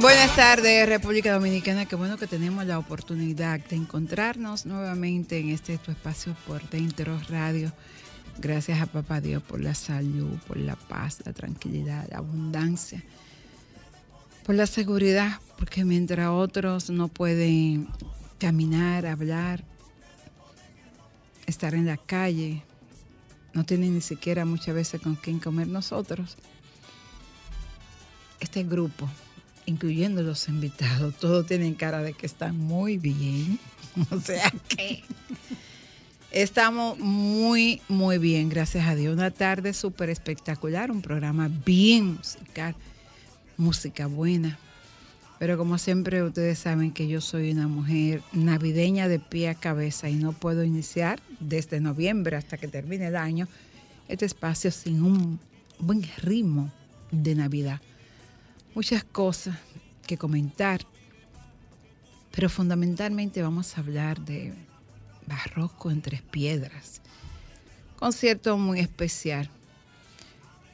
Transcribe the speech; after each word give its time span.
Buenas 0.00 0.36
tardes, 0.36 0.88
República 0.88 1.32
Dominicana. 1.32 1.84
Qué 1.84 1.96
bueno 1.96 2.16
que 2.18 2.28
tenemos 2.28 2.64
la 2.64 2.78
oportunidad 2.78 3.58
de 3.58 3.74
encontrarnos 3.74 4.64
nuevamente 4.64 5.40
en 5.40 5.48
este 5.48 5.76
tu 5.76 5.90
espacio 5.90 6.36
por 6.46 6.62
dentro 6.70 7.18
radio. 7.28 7.72
Gracias 8.38 8.80
a 8.80 8.86
Papá 8.86 9.20
Dios 9.20 9.42
por 9.42 9.60
la 9.60 9.74
salud, 9.74 10.38
por 10.46 10.56
la 10.56 10.76
paz, 10.76 11.18
la 11.24 11.32
tranquilidad, 11.32 12.06
la 12.12 12.18
abundancia, 12.18 13.02
por 14.46 14.54
la 14.54 14.66
seguridad, 14.66 15.40
porque 15.58 15.84
mientras 15.84 16.28
otros 16.28 16.90
no 16.90 17.08
pueden 17.08 17.88
caminar, 18.38 19.04
hablar, 19.04 19.64
estar 21.46 21.74
en 21.74 21.86
la 21.86 21.96
calle, 21.96 22.62
no 23.52 23.64
tienen 23.64 23.94
ni 23.94 24.00
siquiera 24.00 24.44
muchas 24.44 24.76
veces 24.76 25.00
con 25.00 25.16
quién 25.16 25.40
comer 25.40 25.66
nosotros. 25.66 26.36
Este 28.38 28.62
grupo, 28.62 29.10
incluyendo 29.68 30.22
los 30.22 30.48
invitados, 30.48 31.14
todos 31.16 31.46
tienen 31.46 31.74
cara 31.74 32.02
de 32.02 32.14
que 32.14 32.26
están 32.26 32.58
muy 32.58 32.96
bien. 32.96 33.58
O 34.10 34.20
sea 34.20 34.52
que 34.68 35.02
estamos 36.30 36.98
muy, 37.00 37.80
muy 37.88 38.18
bien, 38.18 38.48
gracias 38.48 38.86
a 38.86 38.94
Dios. 38.94 39.12
Una 39.12 39.32
tarde 39.32 39.72
súper 39.72 40.08
espectacular, 40.08 40.92
un 40.92 41.02
programa 41.02 41.50
bien 41.66 42.14
musical, 42.14 42.76
música 43.56 44.06
buena. 44.06 44.56
Pero 45.40 45.58
como 45.58 45.78
siempre 45.78 46.22
ustedes 46.22 46.60
saben 46.60 46.92
que 46.92 47.08
yo 47.08 47.20
soy 47.20 47.50
una 47.50 47.66
mujer 47.66 48.22
navideña 48.32 49.08
de 49.08 49.18
pie 49.18 49.48
a 49.48 49.54
cabeza 49.56 50.08
y 50.08 50.14
no 50.14 50.32
puedo 50.32 50.62
iniciar 50.62 51.20
desde 51.40 51.80
noviembre 51.80 52.36
hasta 52.36 52.56
que 52.56 52.68
termine 52.68 53.08
el 53.08 53.16
año 53.16 53.48
este 54.06 54.26
espacio 54.26 54.70
sin 54.70 55.02
un 55.02 55.40
buen 55.80 56.04
ritmo 56.22 56.70
de 57.10 57.34
Navidad. 57.34 57.80
Muchas 58.74 59.02
cosas 59.04 59.56
que 60.06 60.16
comentar, 60.16 60.80
pero 62.30 62.48
fundamentalmente 62.48 63.42
vamos 63.42 63.76
a 63.76 63.80
hablar 63.80 64.20
de 64.20 64.54
Barroco 65.26 65.90
en 65.90 66.02
Tres 66.02 66.22
Piedras. 66.22 67.00
Concierto 67.98 68.56
muy 68.56 68.80
especial 68.80 69.50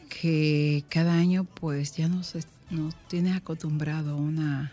que 0.08 0.84
cada 0.88 1.14
año 1.14 1.44
pues 1.44 1.96
ya 1.96 2.08
nos, 2.08 2.34
nos 2.70 2.94
tiene 3.08 3.32
acostumbrado 3.32 4.12
a 4.12 4.16
una 4.16 4.72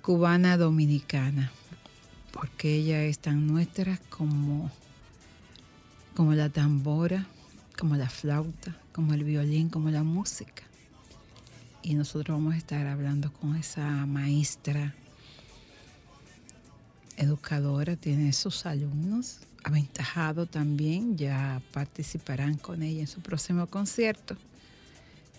cubana 0.00 0.56
dominicana, 0.56 1.52
porque 2.32 2.76
ella 2.76 3.02
es 3.02 3.18
tan 3.18 3.46
nuestra 3.46 3.98
como, 4.08 4.70
como 6.16 6.32
la 6.32 6.48
tambora, 6.48 7.26
como 7.78 7.96
la 7.96 8.08
flauta, 8.08 8.74
como 8.92 9.12
el 9.12 9.24
violín, 9.24 9.68
como 9.68 9.90
la 9.90 10.02
música. 10.02 10.67
Y 11.82 11.94
nosotros 11.94 12.36
vamos 12.36 12.54
a 12.54 12.58
estar 12.58 12.86
hablando 12.86 13.32
con 13.32 13.56
esa 13.56 14.06
maestra 14.06 14.94
educadora, 17.16 17.96
tiene 17.96 18.32
sus 18.32 18.66
alumnos 18.66 19.40
aventajado 19.64 20.46
también, 20.46 21.16
ya 21.16 21.60
participarán 21.72 22.56
con 22.56 22.82
ella 22.82 23.00
en 23.00 23.06
su 23.06 23.20
próximo 23.20 23.66
concierto. 23.66 24.36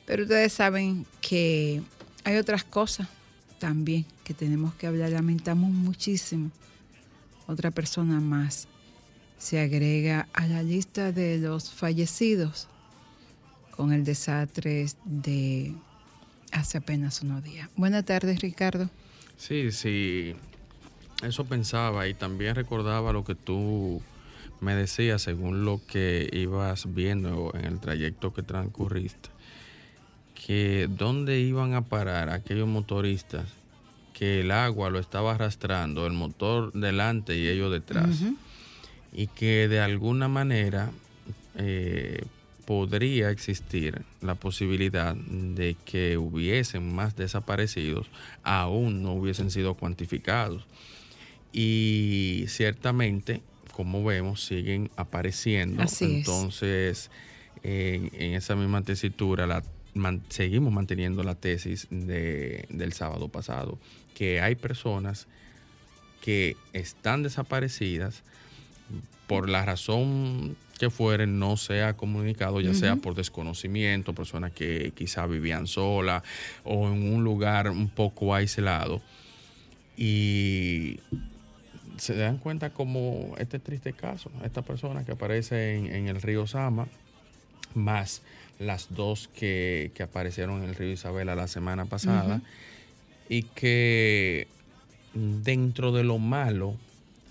Pero 0.06 0.24
ustedes 0.24 0.54
saben 0.54 1.06
que 1.22 1.82
hay 2.24 2.38
otras 2.38 2.64
cosas 2.64 3.08
también 3.60 4.06
que 4.24 4.34
tenemos 4.34 4.74
que 4.76 4.88
hablar, 4.88 5.12
lamentamos 5.12 5.72
muchísimo. 5.72 6.52
Otra 7.48 7.72
persona 7.72 8.20
más 8.20 8.68
se 9.38 9.60
agrega 9.60 10.28
a 10.34 10.48
la 10.48 10.64
lista 10.64 11.12
de 11.12 11.38
los 11.38 11.72
fallecidos 11.72 12.68
con 13.72 13.94
el 13.94 14.04
desastre 14.04 14.88
de 15.06 15.74
hace 16.52 16.80
apenas 16.80 17.22
unos 17.22 17.44
días. 17.44 17.70
Buenas 17.76 18.06
tardes, 18.06 18.42
Ricardo. 18.42 18.90
Sí, 19.38 19.72
sí, 19.72 20.36
eso 21.24 21.46
pensaba 21.46 22.08
y 22.08 22.14
también 22.14 22.56
recordaba 22.56 23.14
lo 23.14 23.24
que 23.24 23.36
tú 23.36 24.02
me 24.62 24.76
decías 24.76 25.22
según 25.22 25.64
lo 25.64 25.82
que 25.88 26.30
ibas 26.34 26.94
viendo 26.94 27.52
en 27.56 27.66
el 27.66 27.80
trayecto 27.80 28.34
que 28.34 28.44
transcurriste, 28.44 29.30
que 30.34 30.88
dónde 30.90 31.40
iban 31.40 31.74
a 31.74 31.82
parar 31.82 32.30
aquellos 32.30 32.68
motoristas 32.68 33.46
que 34.14 34.42
el 34.42 34.52
agua 34.52 34.90
lo 34.90 35.00
estaba 35.00 35.36
arrastrando, 35.36 36.06
el 36.06 36.12
motor 36.12 36.74
delante 36.74 37.38
y 37.38 37.48
ellos 37.48 37.72
detrás, 37.72 38.22
y 39.14 39.28
que 39.28 39.70
de 39.70 39.80
alguna 39.80 40.28
manera 40.28 40.92
eh, 41.56 42.26
podría 42.70 43.32
existir 43.32 44.04
la 44.22 44.36
posibilidad 44.36 45.16
de 45.16 45.76
que 45.86 46.20
hubiesen 46.20 46.94
más 46.94 47.16
desaparecidos, 47.16 48.06
aún 48.44 49.02
no 49.02 49.14
hubiesen 49.14 49.50
sido 49.50 49.74
cuantificados. 49.74 50.68
Y 51.52 52.46
ciertamente, 52.48 53.42
como 53.74 54.04
vemos, 54.04 54.44
siguen 54.46 54.92
apareciendo. 54.98 55.82
Así 55.82 56.06
es. 56.06 56.12
Entonces, 56.12 57.10
en, 57.64 58.12
en 58.14 58.36
esa 58.36 58.56
misma 58.56 58.84
tesitura, 58.84 59.48
la, 59.48 59.64
man- 59.96 60.22
seguimos 60.30 60.72
manteniendo 60.72 61.24
la 61.24 61.34
tesis 61.34 61.88
de- 61.90 62.68
del 62.70 62.94
sábado 62.94 63.30
pasado, 63.30 63.80
que 64.14 64.42
hay 64.42 64.54
personas 64.54 65.26
que 66.22 66.56
están 66.74 67.24
desaparecidas 67.24 68.22
por 69.26 69.50
la 69.50 69.66
razón 69.66 70.56
que 70.80 70.90
fuere, 70.90 71.28
no 71.28 71.58
se 71.58 71.84
ha 71.84 71.96
comunicado, 71.96 72.62
ya 72.62 72.74
sea 72.74 72.96
por 72.96 73.14
desconocimiento, 73.14 74.14
personas 74.14 74.52
que 74.54 74.92
quizá 74.96 75.28
vivían 75.28 75.68
sola 75.68 76.24
o 76.64 76.88
en 76.88 77.14
un 77.14 77.24
lugar 77.24 77.70
un 77.70 77.90
poco 77.90 78.34
aislado. 78.34 79.02
Y 79.98 81.00
se 81.98 82.16
dan 82.16 82.38
cuenta 82.38 82.70
como 82.70 83.36
este 83.38 83.60
triste 83.60 83.94
caso, 83.94 84.32
esta 84.44 84.62
persona 84.62 85.04
que 85.04 85.12
aparece 85.12 85.76
en, 85.76 85.88
en 85.88 86.08
el 86.08 86.22
río 86.22 86.48
Sama, 86.48 86.88
más 87.76 88.22
las 88.58 88.88
dos 88.96 89.30
que, 89.36 89.92
que 89.94 90.04
aparecieron 90.04 90.64
en 90.64 90.70
el 90.70 90.76
río 90.76 90.92
Isabela 90.92 91.36
la 91.36 91.48
semana 91.48 91.86
pasada, 91.86 92.42
y 93.28 93.44
que 93.44 94.48
dentro 95.14 95.92
de 95.92 96.04
lo 96.04 96.18
malo 96.18 96.76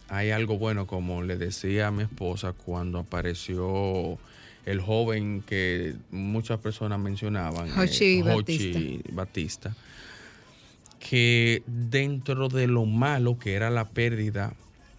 hay 0.09 0.31
algo 0.31 0.59
bueno, 0.59 0.87
como 0.87 1.23
le 1.23 1.37
decía 1.37 1.89
a 1.89 1.91
mi 1.91 2.03
esposa 2.03 2.53
cuando 2.53 2.99
apareció 2.99 4.19
el 4.67 4.81
joven 4.81 5.43
que 5.47 5.95
muchas 6.11 6.59
personas 6.61 6.99
mencionaban, 6.99 7.69
eh, 7.69 7.73
Hochi 8.35 9.03
Batista, 9.13 9.75
que 10.99 11.63
dentro 11.67 12.49
de 12.49 12.67
lo 12.67 12.85
malo 12.85 13.39
que 13.39 13.55
era 13.55 13.71
la 13.71 13.87
pérdida 13.89 14.55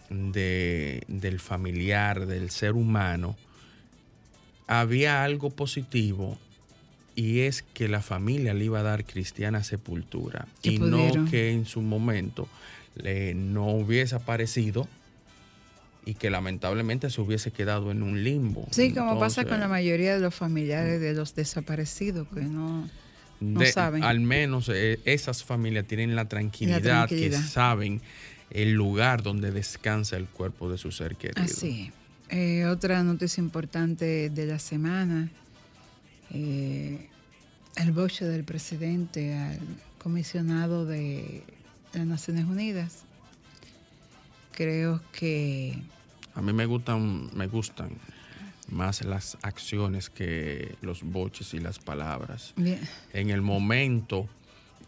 de- 0.08 1.02
del 1.08 1.38
familiar, 1.40 2.26
del 2.26 2.50
ser 2.50 2.72
humano, 2.72 3.36
había 4.66 5.24
algo 5.24 5.50
positivo 5.50 6.38
y 7.14 7.40
es 7.40 7.62
que 7.62 7.88
la 7.88 8.00
familia 8.02 8.54
le 8.54 8.64
iba 8.64 8.80
a 8.80 8.84
dar 8.84 9.04
cristiana 9.04 9.62
sepultura 9.64 10.46
y 10.62 10.78
pudieron. 10.78 11.24
no 11.24 11.30
que 11.30 11.50
en 11.52 11.66
su 11.66 11.82
momento 11.82 12.48
le- 12.96 13.34
no 13.34 13.66
hubiese 13.66 14.14
aparecido 14.14 14.88
y 16.04 16.14
que 16.14 16.30
lamentablemente 16.30 17.10
se 17.10 17.20
hubiese 17.20 17.50
quedado 17.50 17.90
en 17.90 18.02
un 18.02 18.24
limbo. 18.24 18.66
Sí, 18.70 18.92
como 18.92 19.18
pasa 19.20 19.44
con 19.44 19.60
la 19.60 19.68
mayoría 19.68 20.14
de 20.14 20.20
los 20.20 20.34
familiares 20.34 21.00
de 21.00 21.12
los 21.14 21.34
desaparecidos, 21.34 22.26
que 22.28 22.40
no... 22.40 22.88
no 23.40 23.60
de- 23.60 23.72
saben. 23.72 24.02
Al 24.02 24.20
menos 24.20 24.70
eh, 24.72 24.98
esas 25.04 25.44
familias 25.44 25.86
tienen 25.86 26.16
la 26.16 26.26
tranquilidad, 26.28 26.80
tranquilidad. 26.80 27.40
que 27.42 27.46
saben 27.48 28.00
el 28.50 28.72
lugar 28.72 29.22
donde 29.22 29.52
descansa 29.52 30.16
el 30.16 30.26
cuerpo 30.26 30.70
de 30.70 30.78
su 30.78 30.90
ser 30.90 31.16
querido. 31.16 31.42
Así. 31.42 31.92
Eh, 32.30 32.64
otra 32.66 33.02
noticia 33.02 33.40
importante 33.42 34.30
de 34.30 34.46
la 34.46 34.58
semana, 34.58 35.28
eh, 36.32 37.08
el 37.76 37.92
boche 37.92 38.24
del 38.24 38.44
presidente 38.44 39.34
al 39.36 39.58
comisionado 39.98 40.86
de 40.86 41.42
las 41.92 42.06
Naciones 42.06 42.44
Unidas. 42.46 43.04
Creo 44.60 45.00
que 45.18 45.74
A 46.34 46.42
mí 46.42 46.52
me 46.52 46.66
gustan, 46.66 47.30
me 47.34 47.46
gustan 47.46 47.92
más 48.68 49.02
las 49.06 49.38
acciones 49.40 50.10
que 50.10 50.74
los 50.82 51.02
boches 51.02 51.54
y 51.54 51.60
las 51.60 51.78
palabras. 51.78 52.52
bien, 52.56 52.78
En 53.14 53.30
el 53.30 53.40
momento 53.40 54.28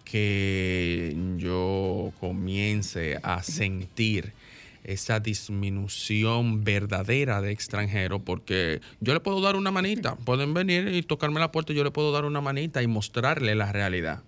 que 0.04 1.16
yo 1.38 2.12
comience 2.20 3.18
a 3.22 3.42
sentir 3.42 4.34
esa 4.84 5.20
disminución 5.20 6.64
verdadera 6.64 7.40
de 7.40 7.52
extranjero, 7.52 8.18
porque 8.18 8.82
yo 9.00 9.14
le 9.14 9.20
puedo 9.20 9.40
dar 9.40 9.56
una 9.56 9.70
manita, 9.70 10.16
pueden 10.16 10.52
venir 10.52 10.88
y 10.88 11.02
tocarme 11.02 11.40
la 11.40 11.50
puerta, 11.50 11.72
y 11.72 11.76
yo 11.76 11.84
le 11.84 11.90
puedo 11.90 12.12
dar 12.12 12.26
una 12.26 12.42
manita 12.42 12.82
y 12.82 12.88
mostrarle 12.88 13.54
la 13.54 13.72
realidad. 13.72 14.22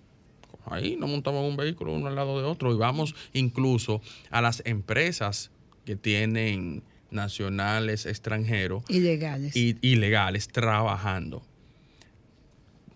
Ahí 0.69 0.95
nos 0.97 1.09
montamos 1.09 1.43
en 1.43 1.51
un 1.51 1.57
vehículo 1.57 1.93
uno 1.93 2.07
al 2.07 2.15
lado 2.15 2.39
de 2.39 2.45
otro 2.45 2.73
y 2.73 2.77
vamos 2.77 3.15
incluso 3.33 4.01
a 4.29 4.41
las 4.41 4.61
empresas 4.65 5.51
que 5.85 5.95
tienen 5.95 6.83
nacionales 7.11 8.05
extranjeros 8.05 8.83
ilegales. 8.89 9.55
y 9.55 9.77
ilegales 9.81 10.47
trabajando 10.47 11.43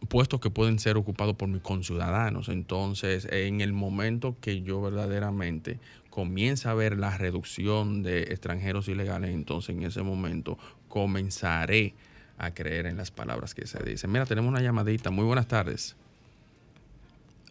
puestos 0.07 0.39
que 0.39 0.49
pueden 0.49 0.79
ser 0.79 0.97
ocupados 0.97 1.35
por 1.35 1.47
mis 1.47 1.61
conciudadanos. 1.61 2.49
Entonces, 2.49 3.27
en 3.31 3.61
el 3.61 3.73
momento 3.73 4.35
que 4.41 4.61
yo 4.61 4.81
verdaderamente 4.81 5.79
comienza 6.09 6.71
a 6.71 6.73
ver 6.73 6.97
la 6.97 7.17
reducción 7.17 8.03
de 8.03 8.23
extranjeros 8.23 8.87
ilegales, 8.87 9.31
entonces 9.31 9.75
en 9.75 9.83
ese 9.83 10.01
momento 10.01 10.57
comenzaré 10.87 11.93
a 12.37 12.53
creer 12.53 12.87
en 12.87 12.97
las 12.97 13.11
palabras 13.11 13.53
que 13.53 13.67
se 13.67 13.83
dicen. 13.83 14.11
Mira, 14.11 14.25
tenemos 14.25 14.49
una 14.49 14.61
llamadita. 14.61 15.11
Muy 15.11 15.25
buenas 15.25 15.47
tardes. 15.47 15.95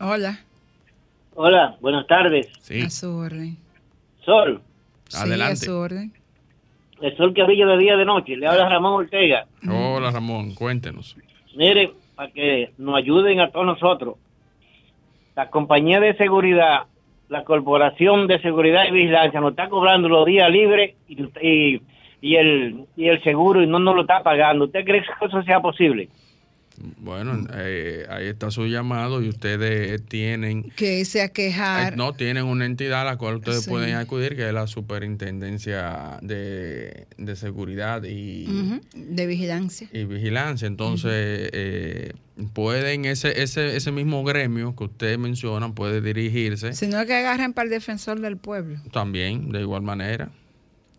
Hola, 0.00 0.38
Hola, 1.34 1.76
buenas 1.80 2.06
tardes. 2.06 2.48
Sí, 2.60 2.82
a 2.82 2.90
su 2.90 3.16
orden. 3.16 3.56
Sol, 4.24 4.60
Sí, 5.08 5.16
Adelante. 5.20 5.52
a 5.52 5.56
su 5.56 5.74
orden. 5.76 6.12
el 7.00 7.16
sol 7.16 7.32
que 7.32 7.44
brilla 7.44 7.66
de 7.66 7.78
día 7.78 7.94
y 7.94 7.98
de 7.98 8.04
noche. 8.04 8.36
Le 8.36 8.46
habla 8.46 8.68
Ramón 8.68 8.94
Ortega. 8.94 9.46
hola 9.68 10.10
Ramón, 10.10 10.54
cuéntenos. 10.54 11.16
Mire, 11.56 11.92
para 12.16 12.30
que 12.32 12.72
nos 12.78 12.96
ayuden 12.96 13.40
a 13.40 13.50
todos 13.50 13.66
nosotros. 13.66 14.16
La 15.36 15.48
compañía 15.50 16.00
de 16.00 16.16
seguridad, 16.16 16.86
la 17.28 17.44
Corporación 17.44 18.26
de 18.26 18.40
Seguridad 18.40 18.84
y 18.88 18.92
Vigilancia 18.92 19.40
nos 19.40 19.50
está 19.50 19.68
cobrando 19.68 20.08
los 20.08 20.26
días 20.26 20.50
libres 20.50 20.96
y, 21.08 21.22
y, 21.40 21.82
y 22.20 22.34
el, 22.36 22.84
y 22.96 23.06
el 23.08 23.22
seguro 23.22 23.62
y 23.62 23.66
no 23.68 23.78
nos 23.78 23.94
lo 23.94 24.00
está 24.02 24.22
pagando. 24.24 24.64
¿Usted 24.64 24.84
cree 24.84 25.02
que 25.02 25.26
eso 25.26 25.42
sea 25.44 25.60
posible? 25.60 26.08
Bueno, 26.98 27.46
eh, 27.54 28.06
ahí 28.08 28.26
está 28.28 28.50
su 28.52 28.66
llamado 28.66 29.20
y 29.22 29.28
ustedes 29.28 30.00
tienen 30.06 30.70
Que 30.76 31.04
se 31.04 31.22
a 31.22 31.28
quejar. 31.28 31.94
Eh, 31.94 31.96
No, 31.96 32.12
tienen 32.12 32.44
una 32.44 32.66
entidad 32.66 33.00
a 33.02 33.04
la 33.04 33.16
cual 33.16 33.36
ustedes 33.36 33.64
Sí. 33.64 33.70
pueden 33.70 33.96
acudir, 33.96 34.36
que 34.36 34.46
es 34.46 34.54
la 34.54 34.66
Superintendencia 34.68 36.18
de, 36.22 37.06
de 37.16 37.36
Seguridad 37.36 38.04
y, 38.04 38.46
de 38.94 39.26
vigilancia. 39.26 39.88
y 39.92 40.04
Vigilancia. 40.04 40.66
Entonces, 40.68 41.50
eh, 41.52 42.12
pueden, 42.52 43.04
ese, 43.06 43.42
ese, 43.42 43.76
ese 43.76 43.90
mismo 43.92 44.22
gremio 44.24 44.76
que 44.76 44.84
ustedes 44.84 45.18
mencionan, 45.18 45.74
puede 45.74 46.00
dirigirse 46.00 46.72
Sino 46.74 47.04
que 47.06 47.14
agarren 47.14 47.52
para 47.52 47.64
el 47.64 47.70
defensor 47.70 48.20
del 48.20 48.36
pueblo. 48.36 48.78
también, 48.92 49.50
de 49.50 49.60
igual 49.60 49.82
manera. 49.82 50.30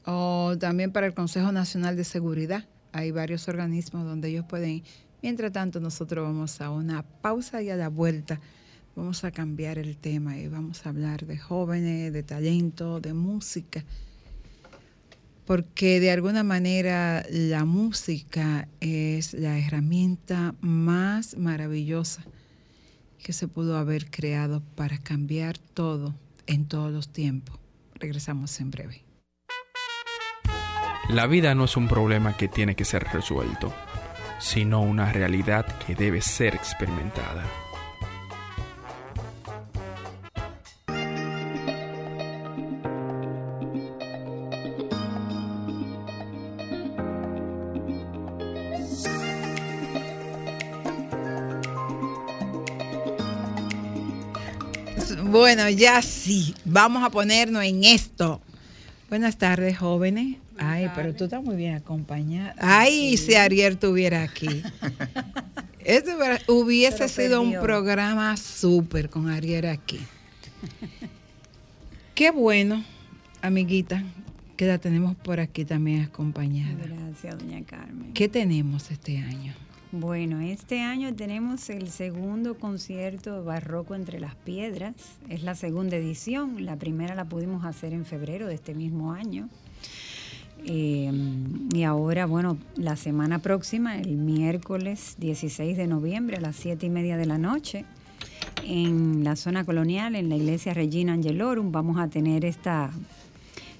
O 0.05 0.55
también 0.59 0.91
para 0.91 1.07
el 1.07 1.13
Consejo 1.13 1.51
Nacional 1.51 1.95
de 1.95 2.03
Seguridad. 2.03 2.65
Hay 2.91 3.11
varios 3.11 3.47
organismos 3.47 4.03
donde 4.05 4.29
ellos 4.29 4.45
pueden. 4.49 4.83
Mientras 5.21 5.51
tanto, 5.51 5.79
nosotros 5.79 6.25
vamos 6.25 6.61
a 6.61 6.69
una 6.69 7.03
pausa 7.03 7.61
y 7.61 7.69
a 7.69 7.75
la 7.75 7.89
vuelta 7.89 8.39
vamos 8.95 9.23
a 9.23 9.31
cambiar 9.31 9.77
el 9.77 9.97
tema 9.97 10.37
y 10.37 10.47
vamos 10.47 10.85
a 10.85 10.89
hablar 10.89 11.25
de 11.25 11.37
jóvenes, 11.37 12.11
de 12.13 12.23
talento, 12.23 12.99
de 12.99 13.13
música. 13.13 13.83
Porque 15.45 15.99
de 15.99 16.11
alguna 16.11 16.43
manera 16.43 17.25
la 17.29 17.65
música 17.65 18.67
es 18.79 19.33
la 19.33 19.57
herramienta 19.57 20.53
más 20.61 21.37
maravillosa 21.37 22.23
que 23.23 23.33
se 23.33 23.47
pudo 23.47 23.77
haber 23.77 24.09
creado 24.09 24.61
para 24.75 24.97
cambiar 24.99 25.57
todo 25.57 26.15
en 26.47 26.65
todos 26.65 26.91
los 26.91 27.09
tiempos. 27.09 27.59
Regresamos 27.95 28.59
en 28.59 28.71
breve. 28.71 29.03
La 31.09 31.25
vida 31.25 31.55
no 31.55 31.65
es 31.65 31.75
un 31.75 31.87
problema 31.87 32.37
que 32.37 32.47
tiene 32.47 32.75
que 32.75 32.85
ser 32.85 33.03
resuelto, 33.05 33.73
sino 34.39 34.81
una 34.81 35.11
realidad 35.11 35.65
que 35.85 35.95
debe 35.95 36.21
ser 36.21 36.55
experimentada. 36.55 37.43
Bueno, 55.23 55.69
ya 55.69 56.01
sí, 56.01 56.55
vamos 56.65 57.03
a 57.03 57.09
ponernos 57.09 57.63
en 57.63 57.83
esto. 57.83 58.41
Buenas 59.09 59.37
tardes, 59.37 59.77
jóvenes. 59.77 60.37
Ay, 60.57 60.87
pero 60.95 61.15
tú 61.15 61.23
estás 61.25 61.43
muy 61.43 61.55
bien 61.55 61.75
acompañada. 61.75 62.53
Ay, 62.59 63.17
si 63.17 63.35
Ariel 63.35 63.73
estuviera 63.73 64.23
aquí. 64.23 64.47
Hubiera- 65.81 66.39
hubiese 66.47 66.97
Pero 66.97 67.09
sido 67.09 67.41
un 67.41 67.53
programa 67.53 68.37
súper 68.37 69.09
con 69.09 69.27
Ariel 69.29 69.65
aquí. 69.65 69.99
Qué 72.13 72.29
bueno, 72.29 72.83
amiguita, 73.41 74.03
que 74.55 74.67
la 74.67 74.77
tenemos 74.77 75.15
por 75.15 75.39
aquí 75.39 75.65
también 75.65 76.03
acompañada. 76.03 76.75
Gracias, 76.85 77.39
doña 77.39 77.63
Carmen. 77.63 78.13
¿Qué 78.13 78.27
tenemos 78.27 78.91
este 78.91 79.17
año? 79.17 79.53
Bueno, 79.91 80.39
este 80.39 80.81
año 80.81 81.15
tenemos 81.15 81.67
el 81.71 81.89
segundo 81.89 82.59
concierto 82.59 83.43
barroco 83.43 83.95
entre 83.95 84.19
las 84.19 84.35
piedras. 84.35 84.93
Es 85.29 85.41
la 85.41 85.55
segunda 85.55 85.97
edición. 85.97 86.63
La 86.63 86.75
primera 86.75 87.15
la 87.15 87.25
pudimos 87.25 87.65
hacer 87.65 87.93
en 87.93 88.05
febrero 88.05 88.45
de 88.45 88.53
este 88.53 88.75
mismo 88.75 89.13
año. 89.13 89.49
Eh, 90.63 91.11
y 91.73 91.83
ahora, 91.83 92.27
bueno, 92.27 92.59
la 92.75 92.97
semana 92.97 93.39
próxima, 93.39 93.97
el 93.97 94.17
miércoles 94.17 95.15
16 95.17 95.75
de 95.75 95.87
noviembre 95.87 96.37
a 96.37 96.41
las 96.41 96.55
7 96.57 96.85
y 96.85 96.89
media 96.91 97.17
de 97.17 97.25
la 97.25 97.39
noche, 97.39 97.83
en 98.63 99.23
la 99.23 99.35
zona 99.35 99.63
colonial, 99.63 100.13
en 100.13 100.29
la 100.29 100.35
iglesia 100.35 100.75
Regina 100.75 101.13
Angelorum, 101.13 101.71
vamos 101.71 101.97
a 101.97 102.09
tener 102.09 102.45
esta 102.45 102.91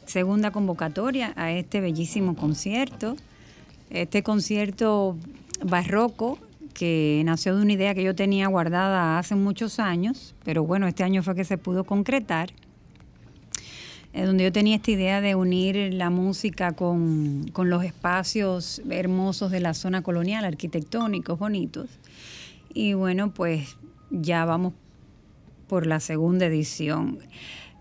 segunda 0.08 0.50
convocatoria 0.50 1.34
a 1.36 1.52
este 1.52 1.82
bellísimo 1.82 2.36
concierto. 2.36 3.16
Este 3.92 4.24
concierto 4.24 5.16
barroco 5.64 6.38
que 6.74 7.22
nació 7.26 7.56
de 7.56 7.62
una 7.62 7.74
idea 7.74 7.94
que 7.94 8.04
yo 8.04 8.16
tenía 8.16 8.48
guardada 8.48 9.20
hace 9.20 9.36
muchos 9.36 9.80
años, 9.80 10.36
pero 10.44 10.64
bueno, 10.64 10.88
este 10.88 11.04
año 11.04 11.24
fue 11.24 11.36
que 11.36 11.44
se 11.44 11.58
pudo 11.58 11.84
concretar, 11.84 12.52
eh, 14.14 14.24
donde 14.24 14.46
yo 14.46 14.52
tenía 14.52 14.78
esta 14.78 14.92
idea 14.92 15.22
de 15.22 15.36
unir 15.36 15.94
la 15.94 16.10
música 16.10 16.72
con, 16.72 17.50
con 17.54 17.70
los 17.70 17.84
espacios 17.84 18.82
hermosos 18.90 19.52
de 19.52 19.60
la 19.60 19.74
zona 19.74 20.02
colonial, 20.02 20.46
arquitectónicos, 20.46 21.38
bonitos. 21.38 21.90
Y 22.74 22.94
bueno, 22.94 23.34
pues 23.34 23.76
ya 24.10 24.46
vamos 24.46 24.74
por 25.68 25.86
la 25.86 26.00
segunda 26.00 26.46
edición. 26.46 27.20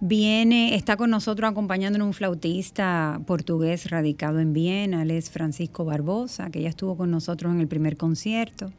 Viene, 0.00 0.76
está 0.76 0.96
con 0.96 1.10
nosotros 1.10 1.50
acompañándonos 1.50 2.06
un 2.06 2.14
flautista 2.14 3.20
portugués 3.26 3.90
radicado 3.90 4.38
en 4.38 4.52
Viena, 4.52 5.02
él 5.02 5.10
es 5.10 5.28
Francisco 5.28 5.84
Barbosa, 5.84 6.50
que 6.50 6.62
ya 6.62 6.68
estuvo 6.68 6.96
con 6.96 7.10
nosotros 7.10 7.52
en 7.52 7.60
el 7.60 7.66
primer 7.66 7.96
concierto. 7.96 8.70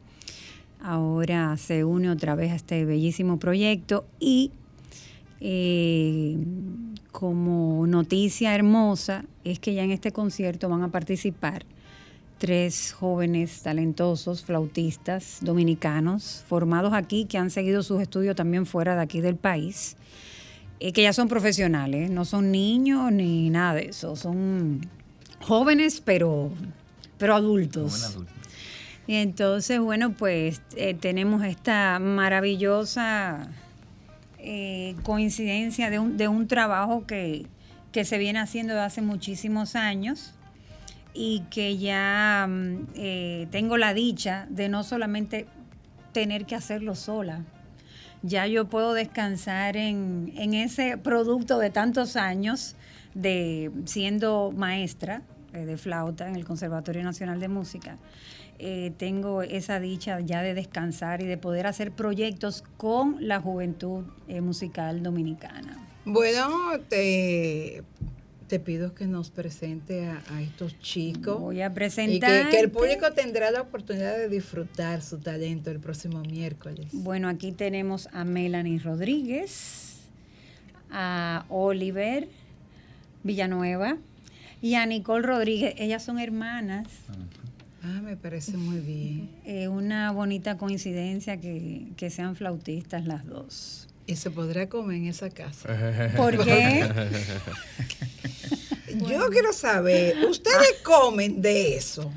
Ahora 0.82 1.58
se 1.58 1.84
une 1.84 2.08
otra 2.08 2.34
vez 2.34 2.52
a 2.52 2.54
este 2.54 2.86
bellísimo 2.86 3.38
proyecto 3.38 4.06
y 4.18 4.50
eh, 5.40 6.38
como 7.12 7.86
noticia 7.86 8.54
hermosa 8.54 9.26
es 9.44 9.58
que 9.58 9.74
ya 9.74 9.82
en 9.82 9.90
este 9.90 10.12
concierto 10.12 10.70
van 10.70 10.82
a 10.82 10.90
participar 10.90 11.66
tres 12.38 12.92
jóvenes 12.92 13.62
talentosos 13.62 14.42
flautistas 14.42 15.40
dominicanos 15.42 16.42
formados 16.48 16.94
aquí 16.94 17.26
que 17.26 17.36
han 17.36 17.50
seguido 17.50 17.82
sus 17.82 18.00
estudios 18.00 18.34
también 18.34 18.64
fuera 18.64 18.94
de 18.94 19.02
aquí 19.02 19.20
del 19.20 19.36
país, 19.36 19.98
eh, 20.80 20.92
que 20.92 21.02
ya 21.02 21.12
son 21.12 21.28
profesionales, 21.28 22.10
no 22.10 22.24
son 22.24 22.50
niños 22.50 23.12
ni 23.12 23.50
nada 23.50 23.74
de 23.74 23.86
eso, 23.90 24.16
son 24.16 24.80
jóvenes 25.40 26.00
pero, 26.04 26.50
pero 27.18 27.34
adultos. 27.34 28.18
Y 29.06 29.14
entonces, 29.14 29.80
bueno, 29.80 30.12
pues 30.12 30.62
eh, 30.76 30.94
tenemos 30.94 31.44
esta 31.44 31.98
maravillosa 31.98 33.48
eh, 34.38 34.94
coincidencia 35.02 35.90
de 35.90 35.98
un, 35.98 36.16
de 36.16 36.28
un 36.28 36.46
trabajo 36.46 37.06
que, 37.06 37.46
que 37.92 38.04
se 38.04 38.18
viene 38.18 38.38
haciendo 38.38 38.74
desde 38.74 38.86
hace 38.86 39.02
muchísimos 39.02 39.74
años 39.74 40.32
y 41.12 41.42
que 41.50 41.76
ya 41.76 42.46
mm, 42.48 42.86
eh, 42.94 43.48
tengo 43.50 43.76
la 43.76 43.94
dicha 43.94 44.46
de 44.48 44.68
no 44.68 44.84
solamente 44.84 45.46
tener 46.12 46.46
que 46.46 46.54
hacerlo 46.54 46.94
sola. 46.94 47.44
Ya 48.22 48.46
yo 48.46 48.66
puedo 48.66 48.92
descansar 48.92 49.76
en, 49.76 50.32
en 50.36 50.54
ese 50.54 50.98
producto 50.98 51.58
de 51.58 51.70
tantos 51.70 52.16
años 52.16 52.76
de 53.14 53.70
siendo 53.86 54.52
maestra 54.54 55.22
eh, 55.52 55.64
de 55.64 55.76
flauta 55.76 56.28
en 56.28 56.36
el 56.36 56.44
Conservatorio 56.44 57.02
Nacional 57.02 57.40
de 57.40 57.48
Música. 57.48 57.98
Eh, 58.58 58.92
tengo 58.98 59.42
esa 59.42 59.80
dicha 59.80 60.20
ya 60.20 60.42
de 60.42 60.54
descansar 60.54 61.22
y 61.22 61.24
de 61.24 61.38
poder 61.38 61.66
hacer 61.66 61.92
proyectos 61.92 62.62
con 62.76 63.16
la 63.26 63.40
juventud 63.40 64.04
eh, 64.28 64.40
musical 64.42 65.02
dominicana. 65.02 65.78
Bueno, 66.04 66.48
te, 66.88 67.82
te 68.50 68.58
pido 68.58 68.94
que 68.94 69.06
nos 69.06 69.30
presente 69.30 70.06
a, 70.06 70.20
a 70.28 70.42
estos 70.42 70.76
chicos. 70.80 71.38
Voy 71.38 71.60
a 71.62 71.66
Y 71.66 71.68
que, 71.68 71.74
presentar. 71.74 72.50
que 72.50 72.58
el 72.58 72.68
público 72.70 73.12
tendrá 73.12 73.52
la 73.52 73.60
oportunidad 73.60 74.16
de 74.18 74.28
disfrutar 74.28 75.02
su 75.02 75.18
talento 75.18 75.70
el 75.70 75.78
próximo 75.78 76.20
miércoles. 76.22 76.88
Bueno, 76.92 77.28
aquí 77.28 77.52
tenemos 77.52 78.08
a 78.12 78.24
Melanie 78.24 78.80
Rodríguez, 78.80 80.00
a 80.90 81.44
Oliver 81.48 82.28
Villanueva 83.22 83.98
y 84.60 84.74
a 84.74 84.84
Nicole 84.84 85.24
Rodríguez. 85.24 85.74
Ellas 85.78 86.02
son 86.02 86.18
hermanas. 86.18 86.88
Ah, 87.84 88.00
me 88.02 88.16
parece 88.16 88.56
muy 88.56 88.80
bien. 88.80 89.30
Eh, 89.46 89.68
una 89.68 90.10
bonita 90.10 90.56
coincidencia 90.56 91.40
que, 91.40 91.86
que 91.96 92.10
sean 92.10 92.34
flautistas 92.34 93.04
las 93.06 93.24
dos. 93.26 93.86
Y 94.06 94.16
se 94.16 94.30
podrá 94.30 94.68
comer 94.68 94.96
en 94.96 95.06
esa 95.06 95.30
casa. 95.30 95.68
¿Por 96.16 96.44
qué? 96.44 96.84
Yo 99.00 99.28
quiero 99.30 99.52
saber, 99.52 100.16
¿ustedes 100.28 100.80
comen 100.82 101.40
de 101.40 101.76
eso? 101.76 102.12